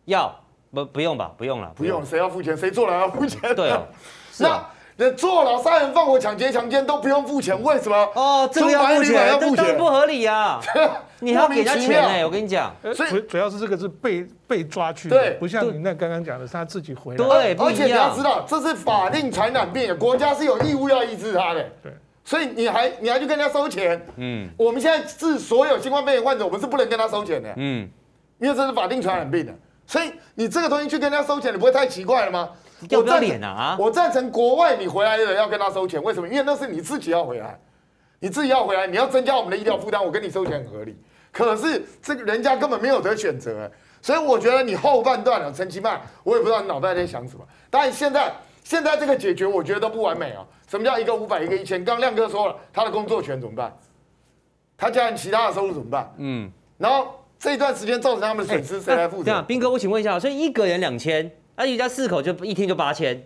[0.06, 0.36] 要，
[0.74, 1.32] 不不用吧？
[1.38, 2.04] 不用了，不用。
[2.04, 2.58] 谁要付钱？
[2.58, 3.56] 谁坐牢要付钱？
[3.56, 3.84] 对哦。
[4.40, 4.60] 那。
[5.16, 7.96] 坐牢、杀人、放火、抢劫、强奸都不用付钱，为什么？
[8.16, 10.60] 哦，这个要付钱，这当然不合理啊！
[11.22, 17.18] 你还要给人家钱哎，我跟你讲，所以主要是这个是被被抓去的，不像你那刚刚讲的是他自己回来。
[17.18, 21.64] 对，而且你要知道，这是法定传染病，国家是有义务要医治他的。
[21.84, 21.92] 对，
[22.28, 24.06] 所以你还你还去跟人家收钱？
[24.18, 27.54] 嗯，我们现在治所有新冠肺炎患者，我们是不能跟他收钱的。
[27.56, 27.90] 嗯，
[28.38, 29.54] 因为这是法定传染病的，
[29.86, 32.50] 所以你这个东西去跟人家收钱，你不会太奇怪了吗？
[32.90, 33.78] 要不要脸啊？
[33.80, 36.28] 我赞成国外你回来的人要跟他收钱，为什么？
[36.28, 37.58] 因为那是你自己要回来，
[38.20, 40.98] 你自己要回来，你要增加我们的医疗负担，我跟你收钱很合理。
[41.32, 47.48] 可是这个人家根本没有得选择，所以我觉得你后半段啊，陈其迈，我也不知道你脑袋在想什么。
[47.70, 48.34] 当然现在
[48.66, 50.46] 现在这个解决，我觉得都不完美啊。
[50.68, 51.84] 什么叫一个五百，一个一千？
[51.84, 53.76] 刚亮哥说了，他的工作权怎么办？
[54.78, 56.14] 他家人其他的收入怎么办？
[56.18, 57.08] 嗯，然后
[57.40, 59.24] 这一段时间造成他们的损失，谁来负责？
[59.26, 61.32] 这样，斌哥，我请问一下，所以一个人两千。
[61.56, 63.26] 那一家四口就一天就八千，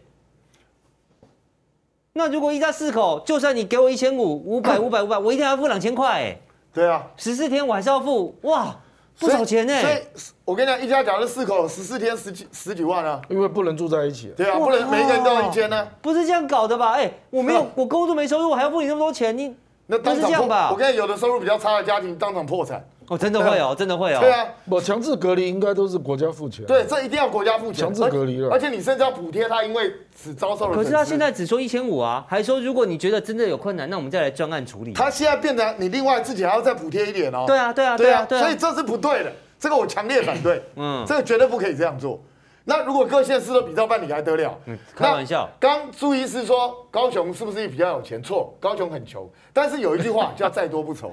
[2.14, 6.40] 那如果一家四口，就算你给我一千五，五百五百五百，我一天要付两千块，哎，
[6.74, 8.80] 对啊，十四天我还是要付，哇，
[9.22, 9.80] 不少钱呢。
[9.80, 9.98] 所以
[10.44, 14.34] 我跟你讲，一家假如四口，十四天十几十几万啊，因为不能住在一起。
[14.36, 15.88] 对啊，不能每一个人都要一间呢。
[16.02, 16.94] 不是这样搞的吧？
[16.94, 19.56] 哎，我没有，我工作没收入，我还要付你那么多钱，你
[19.86, 20.70] 那不是这样吧？
[20.72, 22.84] 我跟你讲，有的收入比较差的家庭当场破产。
[23.12, 24.20] 哦，真的会哦，真的会哦。
[24.22, 26.66] 对啊，我强制隔离应该都是国家付钱。
[26.66, 27.84] 对，这一定要国家付钱。
[27.84, 30.76] 强制隔离了，而且你甚至要补贴他，因为只遭受了。
[30.76, 34.94] 可是他现在只说一千五啊，还说如果你觉得真的有困难，那我们再来专案处理。
[34.94, 37.44] 他现在变得你另外自己还要再补贴一点哦。
[37.46, 40.64] 对啊，对啊，对啊，所以这是不对的，这个我强烈反对。
[40.78, 42.18] 嗯，这个绝对不可以这样做。
[42.64, 44.58] 那如果各县市都比照办理还得了？
[44.68, 45.50] 嗯，开玩笑。
[45.60, 48.24] 刚朱医师说高雄是不是比较有钱？
[48.24, 49.30] 错，高雄很穷。
[49.52, 51.12] 但是有一句话叫“再多不愁”。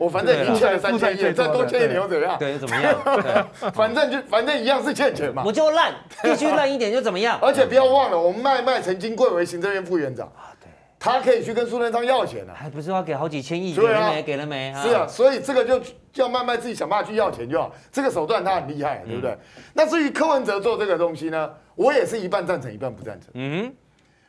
[0.00, 2.38] 我反正已经欠了三千亿，再多欠一点又怎么样？
[2.38, 3.46] 对，又怎么样？
[3.74, 5.42] 反正就反正一样是欠钱嘛。
[5.44, 7.38] 我就烂，必须烂一点就怎么样？
[7.44, 13.74] 而且不要忘了，我们麦麦曾经贵为行政院副院长啊，对，他可以去跟苏贞昌要钱啊，还不是要给好几千亿？
[13.74, 14.22] 给了没？
[14.22, 14.74] 给了没？
[14.82, 15.78] 是啊，所以这个就
[16.10, 17.70] 叫麦麦自己想办法去要钱就好。
[17.92, 19.36] 这个手段他很厉害，对不对？
[19.74, 23.28] 那至于柯文哲做这个东西呢，我也是一半赞成，一半不赞成。
[23.34, 23.70] 嗯，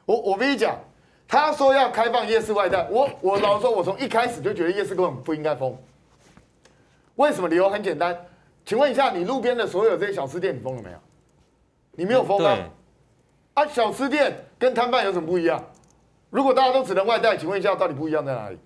[0.06, 0.78] 我我跟你讲。
[1.32, 5.74] 他说要开放夜市外带，我我老实说，我从一开始就觉得夜市根本不应该封。
[7.16, 7.48] 为什么？
[7.48, 8.26] 理由很简单，
[8.66, 10.98] 请问一下，你路边的所有这些小吃店，你封了没有？
[11.94, 12.58] 你没有封啊？
[13.54, 15.64] 啊，小吃店跟摊贩有什么不一样？
[16.30, 18.58] 如果大家都只能外带，请问一下，到底不一样在哪里？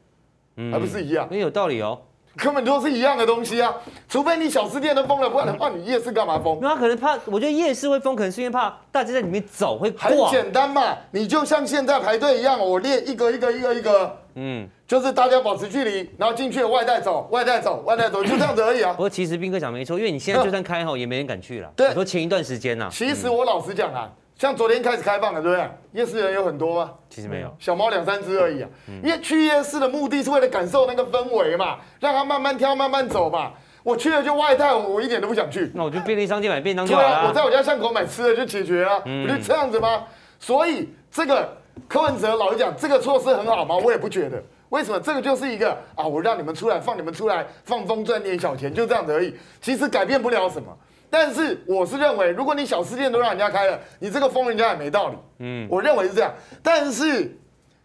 [0.55, 1.27] 嗯，还不是一样？
[1.29, 2.01] 没有道理哦。
[2.37, 3.73] 根本都是一样的东西啊，
[4.09, 6.59] 除非你小吃店都封了，不然的话，你夜市干嘛封？
[6.61, 18.91] 那他可能怕，我觉得夜市会封，可能是因为怕大家在里面走会很简单嘛，你就像现在排队一样，我列一个一个一个一个，嗯，就是大家保持距离，然后进去外带走，外带走，外带走，就这样子而已啊。
[18.91, 21.71] 不过其实斌哥讲没错，因为你现在就算开好，也没人敢去了。
[21.75, 24.09] 对，说前一段时间呐，其实我老实讲啊。
[24.37, 25.69] 像昨天开始开放了，对不对？
[25.93, 26.91] 夜市人有很多吗？
[27.09, 28.69] 其实没有，小猫两三只而已啊。
[29.01, 33.53] 因为去夜市的目的是为了感受那个氛围嘛，让它慢慢挑、慢慢走嘛。
[33.81, 35.71] 我去了就外带，我一点都不想去。
[35.73, 37.07] 那我就便利商店买便当就好了。
[37.07, 40.03] 对啊，我在我家巷口买吃的就解决啊，不就这样子吗？
[40.37, 43.77] 所以这个柯文哲老是讲，这个措施很好吗？
[43.77, 44.43] 我也不觉得。
[44.69, 44.99] 为什么？
[44.99, 49.33] 这个就是一个啊，我让你们出来，放你们出来放风赚点小钱，就这样子而已。
[49.61, 50.75] 其实改变不了什么。
[51.17, 55.15] 但是我是认为，如果你小吃店都让人家开了，你这个封人家也没道理。
[55.39, 56.29] 嗯，我认为是这样。
[56.61, 57.33] 但是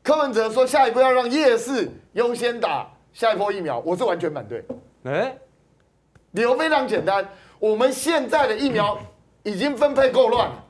[0.02, 4.64] 柯文哲说下一步要让夜市优先打下一波疫苗，我是完全反对。
[5.04, 5.32] 哎，
[6.32, 7.24] 理由非常简单，
[7.60, 8.98] 我们现在的疫苗
[9.44, 10.64] 已经分配够乱了，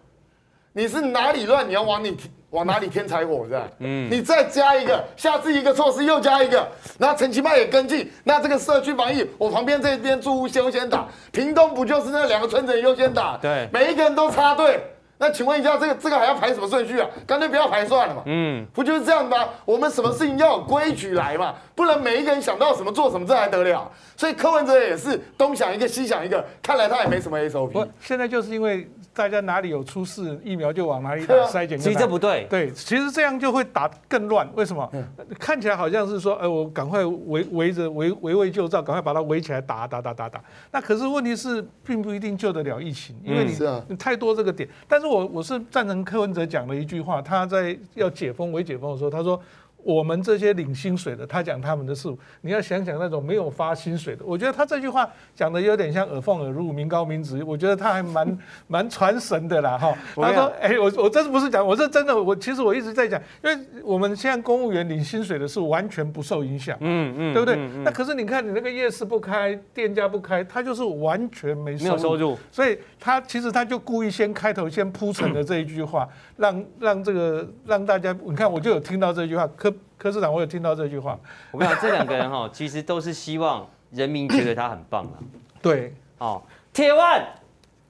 [0.74, 2.14] 你是哪里乱，你要往你。
[2.50, 3.68] 往哪里添柴火是吧？
[3.78, 6.66] 嗯，你再加一个，下次一个措施又加一个，
[6.98, 13.38] 然后陈其迈也跟进，那这个社区防疫，我旁边这边住户优先打，屏东不就是那两个村子优先打？
[13.40, 14.80] 对，每一个人都插队，
[15.18, 17.08] 那请问一下，这个这个还要排什么顺序啊？
[17.24, 18.22] 干脆不要排算了嘛。
[18.26, 19.48] 嗯，不就是这样吗？
[19.64, 23.88] 我们什么事情要有规矩来嘛，不能每一个人想到什么做什么，这还得了？
[24.16, 27.70] 所以柯文哲也是东想一个西想一个，看来他也没什么 SOP。
[27.70, 28.90] 不，现在就是因为。
[29.20, 31.78] 大家哪里有出事，疫苗就往哪里打，筛检。
[31.78, 34.48] 其实这不对，对，其实这样就会打更乱。
[34.54, 34.90] 为什么？
[35.38, 40.42] 看起来好像是说，哎，我赶快围围着围围魏救赵，赶快把它围起来打打打打打。
[40.72, 43.52] 那可是问题是，并不一定救得了疫情，因为你
[43.88, 44.66] 你太多这个点。
[44.88, 49.38] 但是我我是赞成柯文哲讲的一句话，他在要解封、微解封的时候，他说。
[49.82, 52.08] 我们这些领薪水的，他讲他们的事，
[52.42, 58.38] 你要想想那种没有发薪水的，我觉得他这句话讲的有点像耳奉耳入，民高民直，我觉得他还蛮
[58.68, 59.96] 蛮传神的啦哈。
[60.16, 67.56] 他说，哎，我我这是不是讲，我是真的，我其实我一直在讲，因为我们现在公务员领薪水的是完全不受影响，嗯嗯，对不对？
[67.82, 79.69] 那可是你看你那个夜市不开，店家不开，他就是完全没收入，没有收入，所以他其实他就故意先开头先铺陈的这一句话，让让这个让大家，你看我就有听到这句话，可。
[79.98, 81.18] 柯市长，我有听到这句话。
[81.50, 85.16] 我跟你讲，这两个人哈，其实都是希望人民觉得他很棒啊。
[85.60, 87.26] 对，哦，铁腕，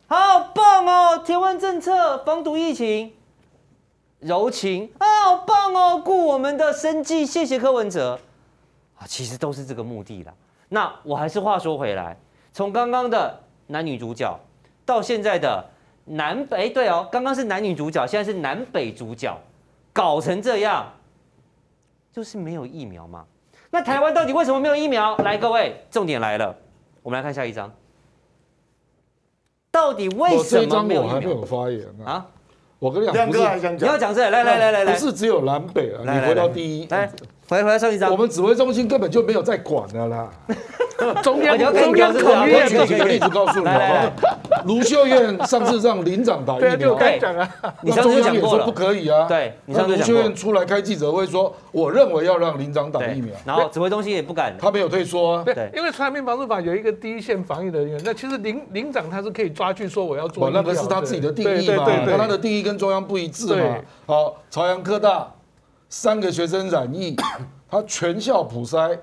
[0.08, 1.18] 好棒哦！
[1.24, 3.12] 铁腕政策防堵疫情，
[4.18, 6.02] 柔情啊，好棒哦！
[6.04, 8.18] 顾我们的生计，谢谢柯文哲。
[8.98, 10.32] 啊，其实都是这个目的啦。
[10.68, 12.16] 那我还是话说回来，
[12.52, 14.38] 从刚刚的男女主角
[14.84, 15.64] 到现在的
[16.06, 19.38] 南北，对哦，刚刚是男女主角，现在是南北主角，
[19.92, 20.86] 搞成这样。
[22.12, 23.24] 就是没有疫苗嘛？
[23.70, 25.16] 那台湾到底为什么没有疫苗？
[25.18, 26.54] 来，各位，重点来了，
[27.02, 27.72] 我们来看下一张。
[29.70, 31.14] 到底为什么没有疫苗？
[31.14, 32.26] 我还没有发言啊！
[32.80, 34.28] 我跟你讲，亮哥还想讲，你要讲这？
[34.28, 37.06] 来来来来来，不是只有南北啊，你回到第一，来
[37.48, 38.10] 回回来上一张。
[38.10, 40.30] 我们指挥中心根本就没有在管的啦。
[41.22, 44.62] 中央中央统一，举个例子告诉你好不好？
[44.66, 47.20] 卢秀燕上次让林长打疫苗，对，
[47.82, 49.26] 你上次讲过说不可以啊。
[49.26, 53.34] 对，那卢秀燕出来开记者会说，我认为要让林长打疫苗。
[53.44, 55.42] 然后指挥中心也不敢，他没有退缩啊。
[55.44, 60.50] 对，因为传染病防治法有一个第一线防疫的人员，那其实林林长他是可以抓去说我要做。
[60.50, 63.76] 那个是他自己的定义嘛，那他的定义跟中央不一致嘛。
[64.06, 65.32] 好，朝阳科大
[65.88, 67.16] 三个学生染疫，
[67.70, 68.98] 他全校普筛。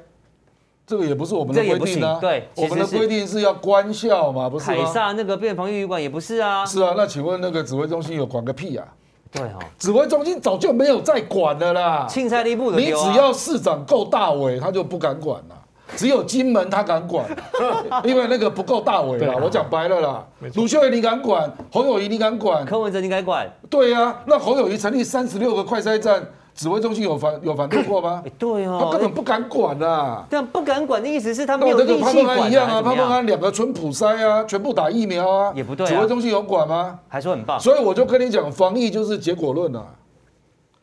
[0.87, 6.65] 这个也不是我们的规定啊，对，我们的规定是要关校嘛，不是凯撒那个变防御旅馆也不是啊。
[6.65, 8.87] 是啊，那请问那个指挥中心有管个屁啊？
[9.29, 12.07] 对啊，指挥中心早就没有在管了啦。
[12.09, 15.55] 青菜地部的，你只要市长够大伟，他就不敢管了。
[15.97, 17.25] 只有金门他敢管，
[18.05, 19.35] 因为那个不够大伟啦。
[19.43, 23.45] 我讲白了啦，卢秀燕你敢管，侯友谊你敢管，柯文哲你敢管？
[23.69, 26.25] 对啊，那侯友谊成立三十六个快筛站。
[26.57, 28.21] 指挥中心有反有反对过吗？
[28.37, 30.25] 对哦，他根本不敢管啊。
[30.29, 32.49] 这样不敢管的意思是他没有力气管。
[32.49, 35.85] 一样啊，潘孟安两个纯普筛啊，全部打疫苗啊，也不对。
[35.85, 36.99] 指挥中心有管吗？
[37.07, 37.59] 还说很棒。
[37.59, 39.85] 所以我就跟你讲，防疫就是结果论啊。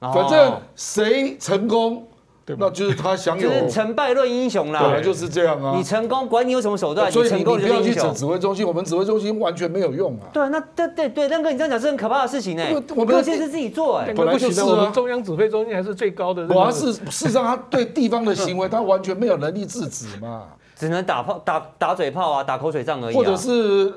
[0.00, 2.06] 反正谁成功。
[2.46, 4.80] 那就是他享有， 就是成败论英雄啦。
[4.82, 5.74] 本来就是这样啊。
[5.76, 10.28] 你成功，管你有什么手段，所以你不要去指指挥中心，我们指挥中心完全没有用啊。
[10.32, 12.62] 对，那对对对，亮哥，你这样讲是很可怕的事情呢。
[12.94, 16.46] 我们现在是自己做，哎，本来就是我们中央指挥中心还是最高的。
[16.48, 20.44] 我是事实上，他对地方的行为， 他完全没有能力制止嘛，
[20.76, 23.14] 只能打炮、打打嘴炮啊，打口水仗而已。
[23.14, 23.92] 或者是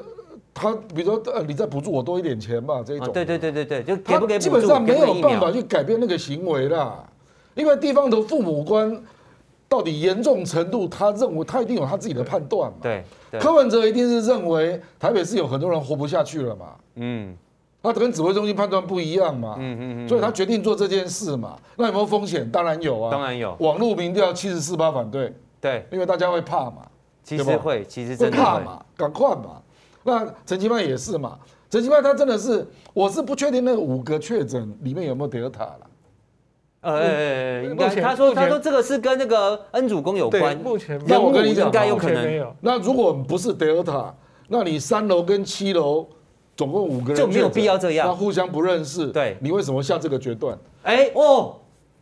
[0.53, 3.11] 他，比如说，呃，你再补助我多一点钱嘛，这种。
[3.11, 4.45] 对对对对对，就给不给补助？
[4.45, 7.03] 基本上没有办法去改变那个行为啦，
[7.57, 9.03] 因为地方的父母官。
[9.69, 12.77] 到底严重程度，他认为他一定有他自己的判断嘛？
[12.81, 13.03] 对，
[13.37, 16.67] 柯文哲一定是认为台北市有很多人活不下去了嘛？
[16.95, 17.35] 嗯，
[17.83, 19.57] 他跟指挥中心判断不一样嘛？
[19.59, 21.57] 嗯嗯嗯，所以他决定做这件事嘛？
[21.75, 22.49] 那有没有风险？
[22.49, 23.57] 当然有啊，当然有。
[23.59, 26.87] 网络民调七十四八反对，对，因为大家会怕嘛？
[27.21, 28.81] 其实会，其实真的嘛？
[28.95, 29.61] 赶快嘛！
[30.03, 31.37] 那陈其迈也是嘛？
[31.69, 35.79] 陈其迈他真的是，我是不确定那五个确诊里面有没有德尔塔了。
[36.93, 40.55] 呃，应该他说他说这个是跟那个恩主公有关。
[40.57, 42.55] 目前，那我跟你讲，应该有可能。
[42.61, 44.13] 那如果不是德尔塔，
[44.47, 46.07] 那你三楼跟七楼
[46.55, 48.07] 总共五个人就没有必要这样。
[48.07, 50.57] 那互相不认识，对，你为什么下这个决断？
[50.83, 51.57] 哎哦，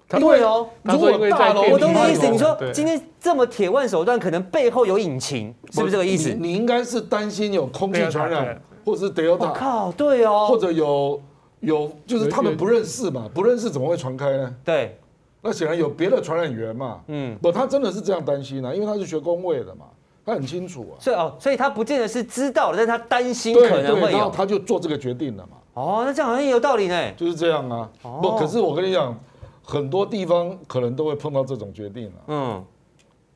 [0.07, 2.27] 对哦，如果大楼，我懂你意思。
[2.27, 6.31] 你说今天这么铁腕手段，可能背后有隐情，是不是这个意思？
[6.39, 9.51] 你应该是担心有空气传染，或者是德尔塔。
[9.51, 11.19] 靠，对哦，或者有。
[11.59, 14.55] 有，就是他们不认识嘛，不认识怎么会传开呢？
[14.63, 14.97] 对，
[15.41, 17.01] 那显然有别的传染源嘛。
[17.07, 19.85] 嗯，不，他真的是这样担心啊，因为他是学工位的嘛，
[20.25, 20.99] 他很清楚啊。
[20.99, 25.57] 所以哦，所以他不见得是知道的，但是他担心可能会有，然后他就做这个决定了嘛。
[25.73, 27.11] 哦，那这样好像也有道理呢。
[27.17, 27.89] 就是这样啊。
[28.03, 29.17] 哦、不，可是我跟你讲，
[29.63, 32.13] 很多地方可能都会碰到这种决定了。
[32.27, 32.63] 嗯，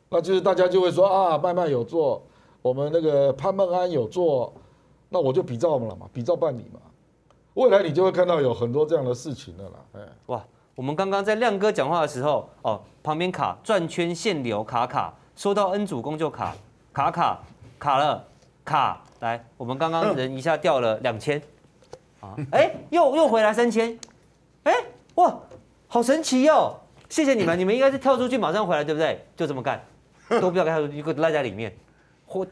[0.09, 2.21] 那就是大家就会说啊，麦麦有做，
[2.61, 4.53] 我们那个潘孟安有做，
[5.09, 6.79] 那我就比照了嘛，比照办理嘛。
[7.59, 9.71] 未来你就会看到有很多这样的事情了啦。
[9.95, 10.41] 哎，哇，
[10.75, 16.55] 我们刚刚在亮哥讲话的时候，哦，旁边卡转圈限流卡卡，说到 N 主公就卡
[16.93, 17.43] 卡卡
[17.77, 18.25] 卡了
[18.63, 21.41] 卡，来，我们刚刚人一下掉了两千，
[22.21, 23.99] 啊， 哎，又又回来三千，
[24.63, 24.73] 哎，
[25.15, 25.37] 哇，
[25.89, 26.79] 好神奇哟、哦！
[27.09, 29.21] 谢谢你们，你们应该是跳出去马上回来，对不对？
[29.35, 29.83] 就这么干，
[30.39, 31.75] 都不要跳出去，给我赖在里面，
[32.25, 32.47] 或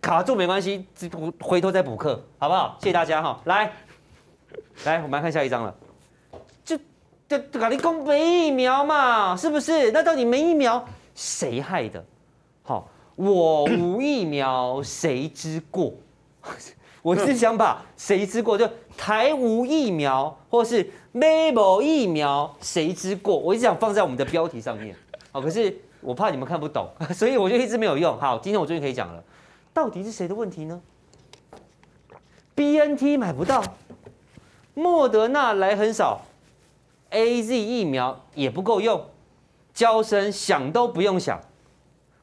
[0.00, 0.84] 卡住没关系，
[1.40, 2.76] 回头再补课，好不好？
[2.80, 3.70] 谢谢大家哈，来。
[4.84, 5.74] 来，我们来看下一张了。
[6.64, 6.78] 就
[7.28, 9.90] 就搞你公没疫苗嘛，是不是？
[9.92, 12.04] 那到底没疫苗谁害的？
[12.62, 15.92] 好，我无疫苗谁之过？
[17.00, 23.36] 我是想把谁之过，就台无疫苗，或是没某疫苗谁之过？
[23.38, 24.94] 我一直想放在我们的标题上面。
[25.32, 28.16] 好，可是我怕你们看不懂，所以我就一直没有用。
[28.18, 29.22] 好，今天我终于可以讲了，
[29.72, 30.80] 到底是谁的问题呢
[32.54, 33.64] ？BNT 买不到。
[34.74, 36.22] 莫德纳来很少
[37.10, 39.04] ，AZ 疫苗也不够用，
[39.74, 41.40] 娇生想都不用想，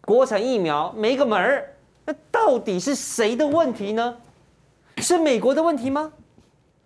[0.02, 1.76] 国产疫苗没个门儿，
[2.06, 4.18] 那到底是谁的问题呢？
[4.98, 6.12] 是美国的问题吗？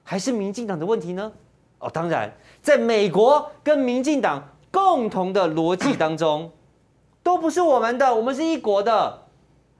[0.03, 1.31] 还是民进党的问题呢？
[1.79, 6.51] 哦，当然，在美国跟民进党共同的逻辑当中，
[7.23, 9.23] 都不是我们的，我们是一国的，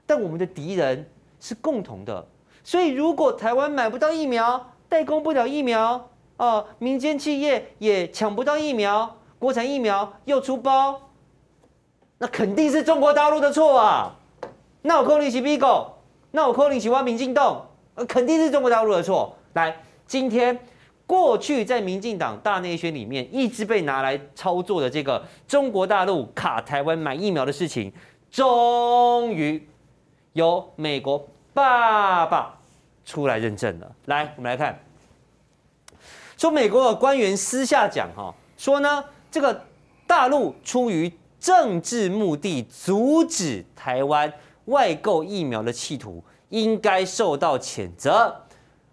[0.05, 1.09] 但我们的敌人
[1.41, 2.25] 是共同的，
[2.63, 11.09] 所以如果台湾买不到疫苗，代工不了疫苗哦，民间企业也抢不到疫苗，国产疫苗又出包，
[12.19, 14.15] 那肯定是中国大陆的错啊！
[14.83, 15.97] 那我扣你起逼狗，
[16.29, 17.69] 那我扣你起挖民进党，
[18.07, 19.35] 肯定是中国大陆的错。
[19.53, 19.75] 来，
[20.05, 20.59] 今天
[21.07, 27.91] 过去在民进党大内宣里面一直被拿来操作的这个中国大陆卡台湾买疫苗的事情，
[28.29, 29.67] 终于
[30.33, 32.59] 由美国爸爸。
[33.05, 33.91] 出来认证了。
[34.05, 34.79] 来，我们来看，
[36.43, 39.61] 说美国的官员私下讲哈，说呢，这个
[40.05, 44.29] 大陆出于政治目的阻止台湾
[44.65, 48.35] 外购疫苗的企图，应该受到谴责。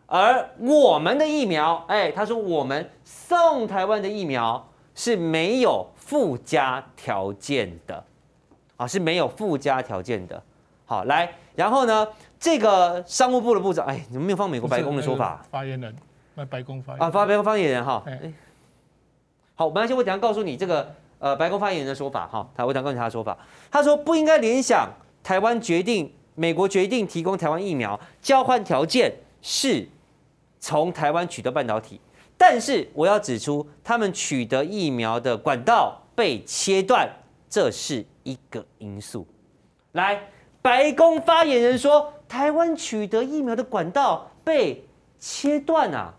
[0.07, 8.05] 而我们的疫苗，哎，他说我们送台湾的疫苗是没有附加条件的，
[8.77, 10.41] 啊，是没有附加条件的。
[10.85, 12.07] 好，来，然后呢？
[12.39, 15.45] 这个商务部的部长，哎，你们没有放美国白宫的说法？
[15.51, 15.95] 发言人，
[16.41, 18.03] 那白宫发言啊，发白宫发言人哈。
[18.07, 18.33] 哎，
[19.55, 22.49] 好，没关系，我等下告诉你这个呃白宫发言人的说法哈。
[22.57, 23.37] 他我等下告诉你他的说法。
[23.71, 24.89] 他说不应该联想
[25.23, 29.13] 台湾决定，美国决定提供台湾疫苗，交换条件
[29.43, 29.87] 是
[30.59, 32.01] 从台湾取得半导体，
[32.39, 37.07] 但是我要指出，他们取得疫苗的管道被切断，
[37.51, 39.27] 这是一个因素。
[39.93, 40.23] 来。
[40.63, 44.85] 白宫发言人说，台湾取得疫苗的管道被
[45.19, 46.13] 切断啊，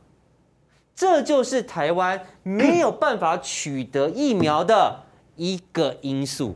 [1.02, 5.02] 这就是台湾没有办法取得疫苗的
[5.36, 6.56] 一个因素。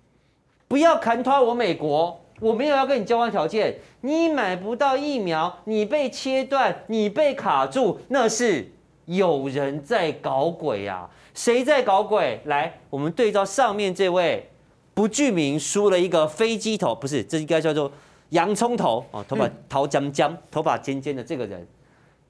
[0.66, 8.72] 不要砍拖我美国，我没有要跟你交换条件，你买不到疫苗，你被切断，你被卡住，那是
[9.04, 11.06] 有人在搞鬼呀！
[11.34, 12.40] 谁在搞鬼？
[12.46, 14.48] 来，我们对照上面这位。
[14.94, 17.92] 不具名输了一个飞机头，不是，这应该叫做
[18.30, 21.66] 洋葱头哦，头发桃浆浆，头发尖尖的这个人，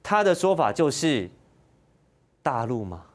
[0.03, 1.29] 他的说法就是
[2.45, 3.05] 大陆嘛，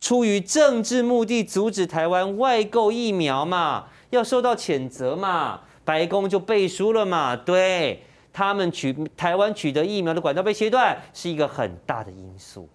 [0.00, 12.68] 出于政治目的阻止台湾外购疫苗嘛，要受到谴责嘛，白宫就背书了嘛，对他们取台湾取得疫苗的管道被切断是一个很大的因素，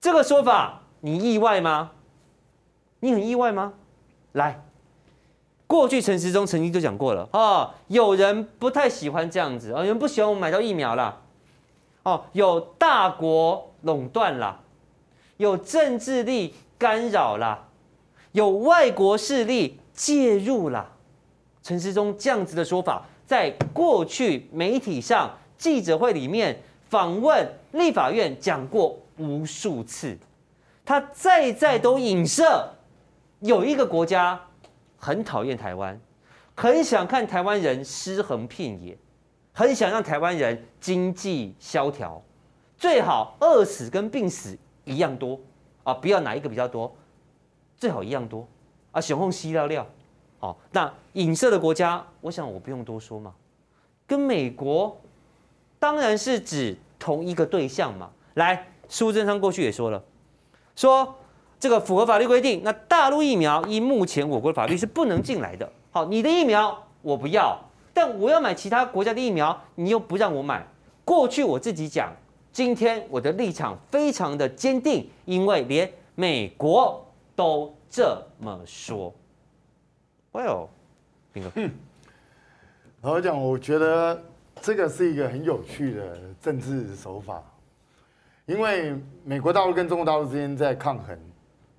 [0.00, 1.90] 这个说法你意外吗？
[3.00, 3.72] 你很意外吗？
[4.34, 4.62] 来，
[5.66, 11.22] 过去陈时中曾经就讲过了哦，有人不太喜欢这样子啊，有人不喜欢我们买到疫苗了，
[12.04, 14.60] 哦，有大国垄断了，
[15.38, 17.68] 有政治力干扰了，
[18.32, 20.92] 有外国势力介入了。
[21.62, 26.60] 陈世忠这样子的说法，在过去媒体上、记者会里面、
[26.90, 30.18] 访问立法院讲过无数次，
[30.84, 32.72] 他再再都影射。
[33.40, 34.40] 有一个国家
[34.98, 36.00] 很讨厌台湾，
[36.54, 38.96] 很想看台湾人尸横遍野，
[39.52, 42.22] 很想让台湾人经济萧条，
[42.76, 45.38] 最好饿死跟病死一样多
[45.82, 45.94] 啊！
[45.94, 46.94] 不要哪一个比较多，
[47.76, 48.46] 最好一样多
[48.92, 49.00] 啊！
[49.00, 49.86] 雄厚吸料料，
[50.38, 53.34] 好，那影射的国家，我想我不用多说嘛，
[54.06, 55.00] 跟美国
[55.78, 58.10] 当然是指同一个对象嘛。
[58.34, 60.02] 来，苏贞昌过去也说了，
[60.74, 61.14] 说。
[61.58, 65.72] 这个符合法律规定，那大陆疫苗依目前我国的法律是不能进来的。
[65.90, 67.58] 好，你的疫苗我不要，
[67.94, 70.68] 但我要买其他国家的疫苗，你又不让我买。
[71.02, 72.14] 过去我自己讲，
[72.56, 79.14] 今天我的立场非常的坚定，因为连美国都这么说。
[80.32, 80.68] Well，
[81.34, 81.70] 斌哥，嗯，
[83.02, 84.18] 老实讲，我觉得
[84.62, 87.42] 这个是一个很有趣的政治手法，
[88.46, 91.14] 因为美国大陆跟中国大陆之间在抗衡，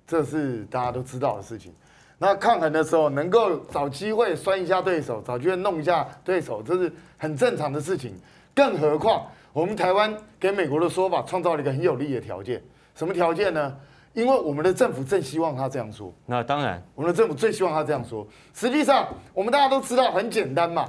[0.06, 1.74] 这是大家都知道的事情。
[2.18, 8.14] 那抗衡的时候，能够找机会酸一下对手，找机会弄一下对手，这是很正常的事情。
[8.54, 9.26] 更何况。
[9.58, 12.62] 我们台湾给美国的说法创造了一个很有利的条件，
[12.94, 13.76] 什么条件呢？
[14.12, 16.14] 因为我们的政府正希望他这样说。
[16.26, 18.24] 那当然，我们的政府最希望他这样说。
[18.54, 20.88] 实际上，我们大家都知道很简单嘛。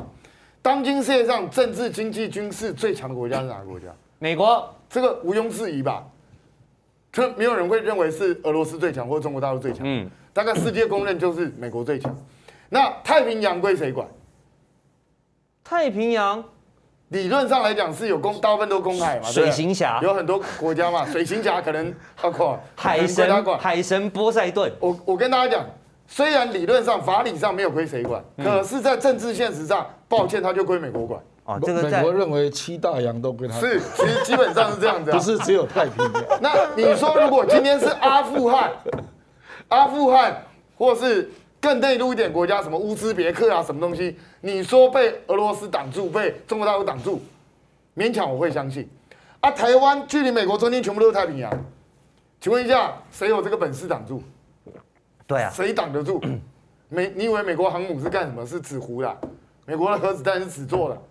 [0.62, 3.88] 当今世界上政治、经济、军事最强的国家是哪个国家？
[4.20, 6.08] 美国，这个毋庸置疑吧？
[7.12, 9.82] 这没有人会认为是俄罗斯最强或者中国大陆最强。
[9.84, 12.16] 嗯，大概世界公认就是美国最强。
[12.70, 14.08] 那太平洋归谁管？
[15.64, 16.44] 太平洋。
[17.10, 21.92] 理论上来讲是有公，大部分都公海嘛，水行侠有很多国家嘛， 水行侠可能
[22.22, 24.72] 包括海神，海神波塞顿。
[24.80, 25.66] 我我跟大家讲，
[26.08, 31.20] 虽然理论上法理上没有归谁管，可是，在政治现实上，抱歉，他就归美国管。
[31.46, 33.60] 哦，这个美国认为七大洋都归他。
[33.60, 36.24] 是，其实基本上是这样子， 不是只有太平洋。
[36.40, 38.72] 那你说，如果今天是阿富汗，
[39.70, 40.44] 阿富汗，
[40.78, 41.28] 或是？
[41.62, 44.18] 更内陆一点国家，什么乌兹别克啊，什么东西？
[44.42, 47.22] 你说被俄罗斯挡住，被中国大陆挡住，
[47.96, 48.90] 勉强我会相信。
[49.42, 51.52] 啊，台湾距离美国中间全部都是太平洋，
[52.40, 54.24] 请问一下，谁有这个本事挡住？
[55.28, 56.22] 对啊，谁挡得住？
[56.88, 58.46] 美，你以为美国航母是干什么？
[58.46, 59.18] 是纸糊的？
[59.66, 61.02] 美国的核子弹是纸做的？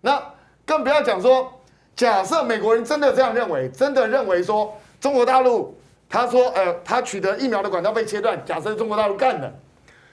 [0.00, 0.22] 那
[0.64, 1.52] 更不要讲说，
[1.94, 5.76] 假设美国人真的这样认为，真的认为说中国大陆，
[6.08, 9.52] 他说，呃，他取得疫苗的管道被切断，假设中国大陆干的。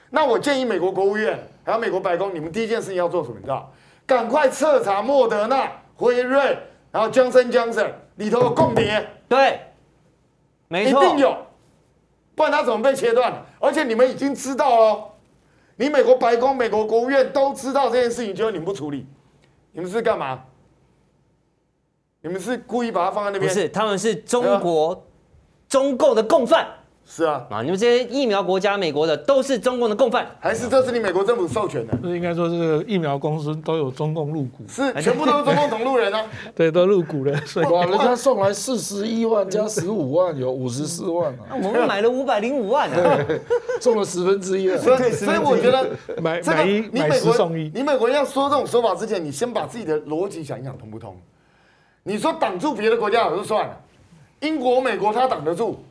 [0.10, 3.36] 那我建议美国国务院还有美国白宫，你们第一件事情要做什么？
[3.38, 3.72] 你知道？
[4.06, 6.58] 赶快彻查莫德纳、辉瑞，
[6.92, 9.08] 然后江森、江森里头有共谍。
[9.28, 9.60] 对，
[10.68, 11.38] 没错，一定有，
[12.34, 13.46] 不然他怎么被切断？
[13.60, 15.10] 而且你们已经知道了，
[15.76, 19.06] 你美国白宫、美国国务院都知道这件事情，结果你们不处理，
[19.74, 20.44] 你们是干嘛？
[22.22, 23.48] 你们是故意把它放在那边？
[23.48, 25.06] 不是，他们是中国、
[25.68, 26.68] 中共的共犯。
[27.12, 31.98] 是啊，啊，你们这些疫苗国家，美国的都是中共的共犯，还是这是你美国政府授权的？
[32.04, 36.24] 这应该说是疫苗公司都有中共入股，是全部都是中共同路人啊？
[36.54, 37.36] 对，都入股了。
[37.48, 41.58] 所以哇，人家送来四十一万加十五万，有五十四万啊！
[41.64, 43.26] 我们买了五百零五万啊，
[43.82, 44.78] 中了十分之一了。
[44.78, 45.90] 所以，所以我觉得
[46.22, 47.72] 买买一买十送一。
[47.74, 51.18] 你美国人要说这种说法之前，你先把自己的逻辑想一想通不通？
[52.04, 53.76] 你说挡住别的国家也就算了，
[54.42, 55.84] 英国、美国他挡得住。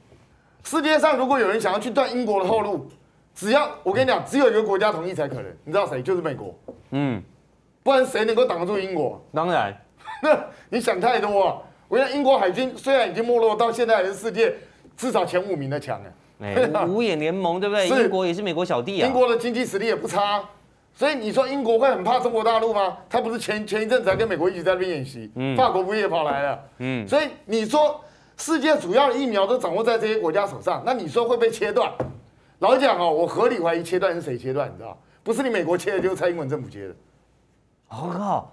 [0.64, 2.86] 世界上如果有人想要去断英国的后路，
[3.34, 5.44] 只要我跟你讲，只有一个国家同意才可能。
[5.64, 6.02] 你知道谁？
[6.02, 6.54] 就是美国。
[6.90, 7.22] 嗯，
[7.82, 9.22] 不然谁能够挡得住英国？
[9.32, 9.74] 当然，
[10.22, 10.38] 那
[10.68, 11.62] 你想太多了！
[11.88, 14.54] 我觉得英国海军虽然已经没落，到现在还是世界
[14.96, 16.00] 至少前五名的强
[16.40, 16.84] 哎。
[16.86, 17.88] 五眼联盟对不对？
[17.88, 19.06] 英国也是美国小弟啊。
[19.06, 20.44] 英国的经济实力也不差，
[20.92, 22.98] 所以你说英国会很怕中国大陆吗？
[23.08, 26.60] 他不是前前一阵子还跟美国一起在那边演习，嗯，法国不也跑来了？
[26.78, 28.00] 嗯，所以你说。
[28.38, 31.92] 世界主要的疫苗都掌握在这些国家手上，那你说会被切断？
[32.60, 34.68] 老实讲哦，我合理怀疑切断是谁切断？
[34.68, 34.96] 你知道？
[35.22, 36.94] 不是你美国切的，就是蔡英文政府切的。
[37.90, 38.50] 我靠，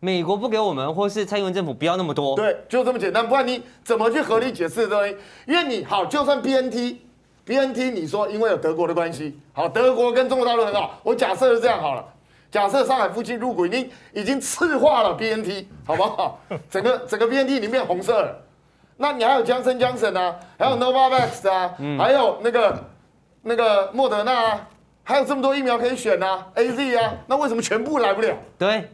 [0.00, 2.34] 美国不给我们，或是蔡英文政府不要那么多？
[2.34, 3.28] 对，就这么简单。
[3.28, 5.16] 不然你怎么去合理解释这东西？
[5.46, 12.04] 因为你好，就算 BNT，BNT 你说因为有德国的关系，好，德国跟中国大陆很好，我假设是这样好了。
[12.50, 16.40] 假设上海附近入股已经已经赤化了 BNT，好不好？
[16.70, 18.45] 整个整个 BNT 里面红色了。
[18.98, 22.84] 那你还有江森江森啊，还有 Novavax 啊，嗯、还有那个
[23.42, 24.68] 那个莫德纳啊，
[25.02, 28.34] 还有这么多疫苗可以选啊，AZ 啊，那为什么全部来不了？
[28.58, 28.90] 对，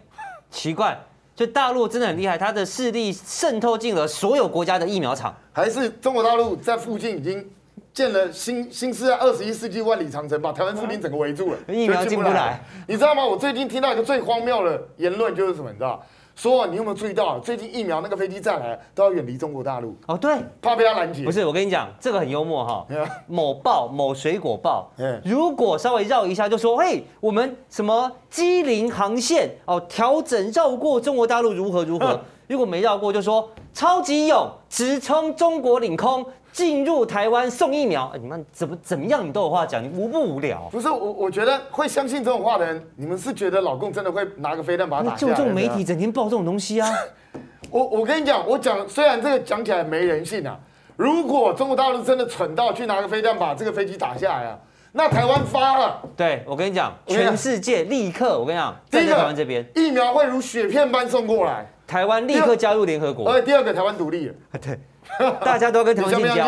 [0.50, 0.98] 奇怪，
[1.36, 7.48] 就大陆真的很厉害，它的势力渗透进了所有国家的疫苗厂，还是中国大陆在附近已经
[7.94, 12.60] 建了新新式二十一世纪万里长城，把台湾附近整个围住了，疫苗进不来。
[12.88, 13.24] 你知道吗？
[13.24, 15.70] 我最近听到一个最荒谬的言论就是什么？
[15.70, 16.04] 你知道？
[16.42, 21.22] 说你有没有注意到，最近疫苗那个飞机再来都要远离中国大陆哦，对，怕被他拦截。
[21.22, 22.84] 不是，我跟你讲，这个很幽默哈。
[23.28, 24.90] 某报某水果报，
[25.24, 32.18] 如果稍微绕一下，就说，嘿，我们什么机灵航线哦，调整绕过中国大陆如何如何。
[32.48, 36.26] 如果没绕过，就说超级勇直冲中国领空。
[36.52, 39.26] 进入台湾送疫苗，你们怎么怎么样？
[39.26, 40.68] 你都有话讲，你无不无聊？
[40.70, 45.32] 不是我，我觉得会相信这种话的人，你们是觉得老公真的会拿个飞弹把他打下来？
[45.32, 46.88] 就这种媒体整天报这种东西啊！
[47.70, 50.58] 我我跟你讲，我讲虽然这个讲起来没人性啊，
[50.96, 54.58] 如果中国大陆真的蠢到去拿个飞弹把这个飞机打下来啊，
[54.92, 56.02] 那台湾发了。
[56.14, 61.66] 对，我跟你讲，全世界立刻，我跟你讲，在台湾这边，疫苗会如雪片般送过来。
[61.86, 63.28] 台湾立刻加入联合国。
[63.30, 64.34] 而且第二个，台湾独立了。
[64.60, 64.78] 对，
[65.44, 66.46] 大家都要跟台湾建交。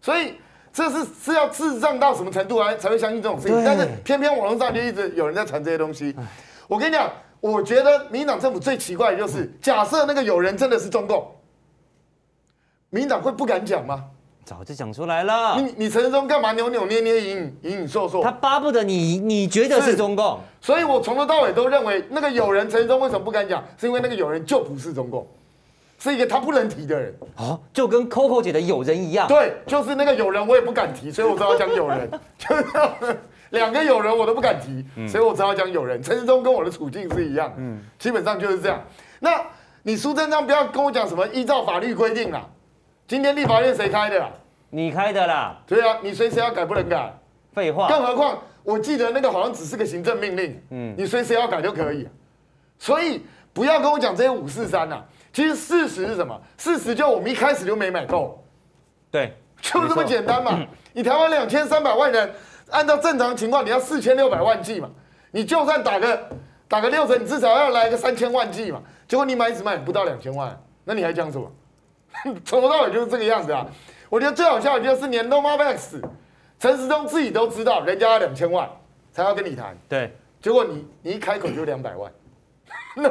[0.00, 0.34] 所以
[0.72, 3.64] 这是是要智障到什么程度来才会相信这种事情？
[3.64, 6.14] 但是偏偏网络上就一直有人在传这些东西。
[6.68, 7.10] 我跟你讲，
[7.40, 11.26] 我觉得民进党政府最奇怪的就是，假设那个有人真的是中共，
[12.90, 14.04] 民进党会不敢讲吗？
[14.44, 15.60] 早就讲出来了。
[15.60, 18.22] 你你陈时中干嘛扭扭捏捏、隐隐隐烁烁？
[18.22, 23.64] 他巴不得你你觉得是中共，所以我从头到尾都认为那个有人陈时中为什么不敢讲？
[23.76, 25.26] 是因为那个有人就不是中共，
[25.98, 27.14] 是一个他不能提的人。
[27.36, 29.26] 哦，就跟 Coco 姐的友人一样。
[29.28, 32.10] 对，就是那个友人我也不敢提，所以我只好讲友人。
[32.38, 33.18] 就是
[33.50, 36.02] 两个友人我都不敢提，所以我只好讲友人。
[36.02, 38.82] 陈时中跟我的处境是一样，嗯，基本上就是这样。
[39.20, 39.40] 那
[39.82, 42.44] 你苏贞昌不要跟我讲什么依照法律规定啦。
[43.06, 44.30] 今天立法院谁开的啦？
[44.70, 45.56] 你开的啦。
[45.66, 47.12] 对啊，你随时要改不能改。
[47.54, 47.88] 废话。
[47.88, 52.06] 更何况，我记得那个好像只是个行政命令，嗯，你随时要改就可以。
[52.78, 55.02] 所以不要跟我讲这些五四三呐。
[55.36, 56.40] 其实事实是什么？
[56.56, 58.42] 事实就我们一开始就没买够。
[59.10, 60.66] 对，就这么简单嘛。
[60.94, 62.32] 你台湾两千三百万人，
[62.70, 64.88] 按照正常情况你要四千六百万剂嘛。
[65.32, 66.30] 你就算打个
[66.66, 68.80] 打个六折，你至少要来个三千万剂嘛。
[69.06, 71.52] 结果你买只买不到两千万，那你还讲什么？
[72.42, 73.66] 从头到尾就是这个样子啊！
[74.08, 76.00] 我觉得最好笑的就是连 Novavax，
[76.58, 78.66] 陈时中自己都知道人家要两千万
[79.12, 82.10] 才要跟你谈，对，结果你你一开口就两百万，
[82.98, 83.10] 那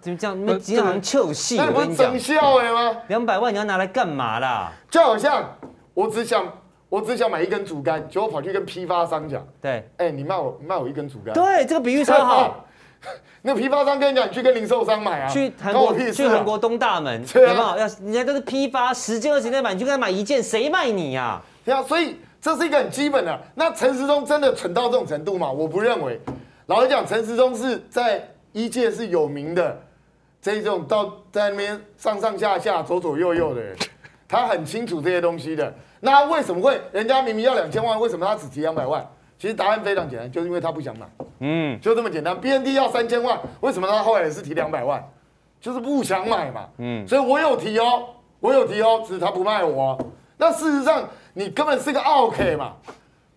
[0.00, 0.44] 怎么讲？
[0.44, 2.96] 那经常臭戏，那不是整笑哎吗？
[3.08, 4.70] 两百万你要拿来干嘛啦？
[4.90, 5.42] 就好像
[5.94, 6.46] 我只想
[6.90, 12.64] 我只想买一根竹竿，结果跑去跟批发商讲，对，哎，你卖我卖我一根竹竿，对，这个比喻超好。
[13.40, 15.28] 那批发商跟你讲，你去跟零售商买啊。
[15.28, 17.56] 去韩国，啊、去韩国东大门，有没有？
[17.56, 21.42] 要人家都是批发，十件二十件买，你就跟他买一件，谁卖你呀，啊？
[21.64, 23.40] 对啊，所以这是一个很基本的。
[23.54, 25.50] 那陈时中真的蠢到这种程度吗？
[25.50, 26.20] 我不认为。
[26.66, 29.78] 老实讲，陈时中是在一届是有名的
[30.40, 33.76] 这种到在那边上上下下、左左右右的人，
[34.26, 35.70] 他很清楚这些东西的。
[36.00, 36.80] 那他为什么会？
[36.90, 39.06] 人家明明要两千万，为什么他只提两百万？
[39.38, 41.06] 其实答案非常简单，就是因为他不想买，
[41.40, 42.40] 嗯，就这么简单。
[42.40, 45.06] B N D 要三千万，为什么他后来也是提两百万？
[45.60, 47.06] 就是不想买嘛，嗯。
[47.06, 48.08] 所以我有提哦，
[48.40, 49.98] 我有提哦，只是他不卖我。
[50.38, 52.72] 那事实上，你根本是个奥 K 嘛，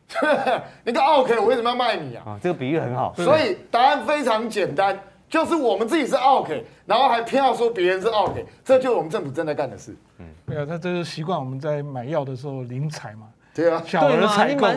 [0.86, 2.24] 你个奥 K，，我为什么要卖你啊？
[2.28, 3.14] 啊，这个比喻很好。
[3.18, 4.98] 所以答案非常简单，
[5.30, 6.54] 就是我们自己是奥客，
[6.86, 9.96] 然后还偏要说别人是奥客，这就是我们政府正在干的事。
[10.18, 13.28] 嗯，对啊，他这是习惯我们在买药的时候零采嘛。
[13.54, 14.68] 对啊，小额采购，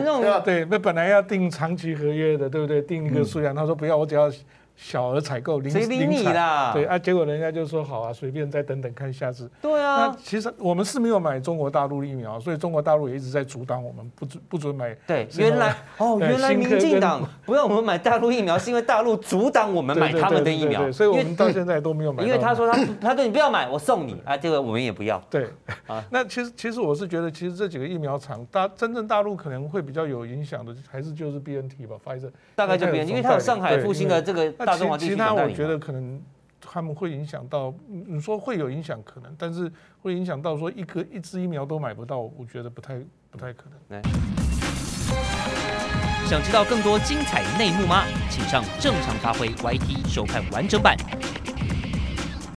[0.41, 2.81] 对，那本来要订长期合约的，对不对？
[2.81, 4.31] 订一个数量，他说不要，我只要。
[4.75, 6.71] 小额采购，零零你的？
[6.73, 9.49] 对啊，结果人家就说好啊，随便再等等看下次。
[9.61, 14.93] 对啊，那其实我们是没有买中国大陆疫苗，所以中国大陆也一直在阻挡我们不准不准买。
[15.07, 22.23] 对，原来哦，原来民进党不让我们买大陆疫苗，是因为大陆阻挡我们买他们的疫苗，所以我们到现在都没有买。
[22.23, 25.21] 因为他说他他对你不要买，我送你啊，这个我们也不要。
[25.29, 25.47] 对
[25.87, 36.21] 啊， 那其实其实我是觉得，其实这几个疫苗厂大真正大陆可能会比较有影响的，还是就是 BNT 吧，Pfizer 大概就 BNT，因为它有上海复兴的这个大中华地区我觉得可能
[36.61, 42.99] 他们会影响到，你说会有影响可能，但是会影响到说一颗一支疫苗都买不到，我觉得不太
[43.29, 44.01] 不太可能。
[46.25, 48.05] 想知道更多精彩内幕吗？
[48.29, 50.95] 请上正常发挥 YT 收看完整版。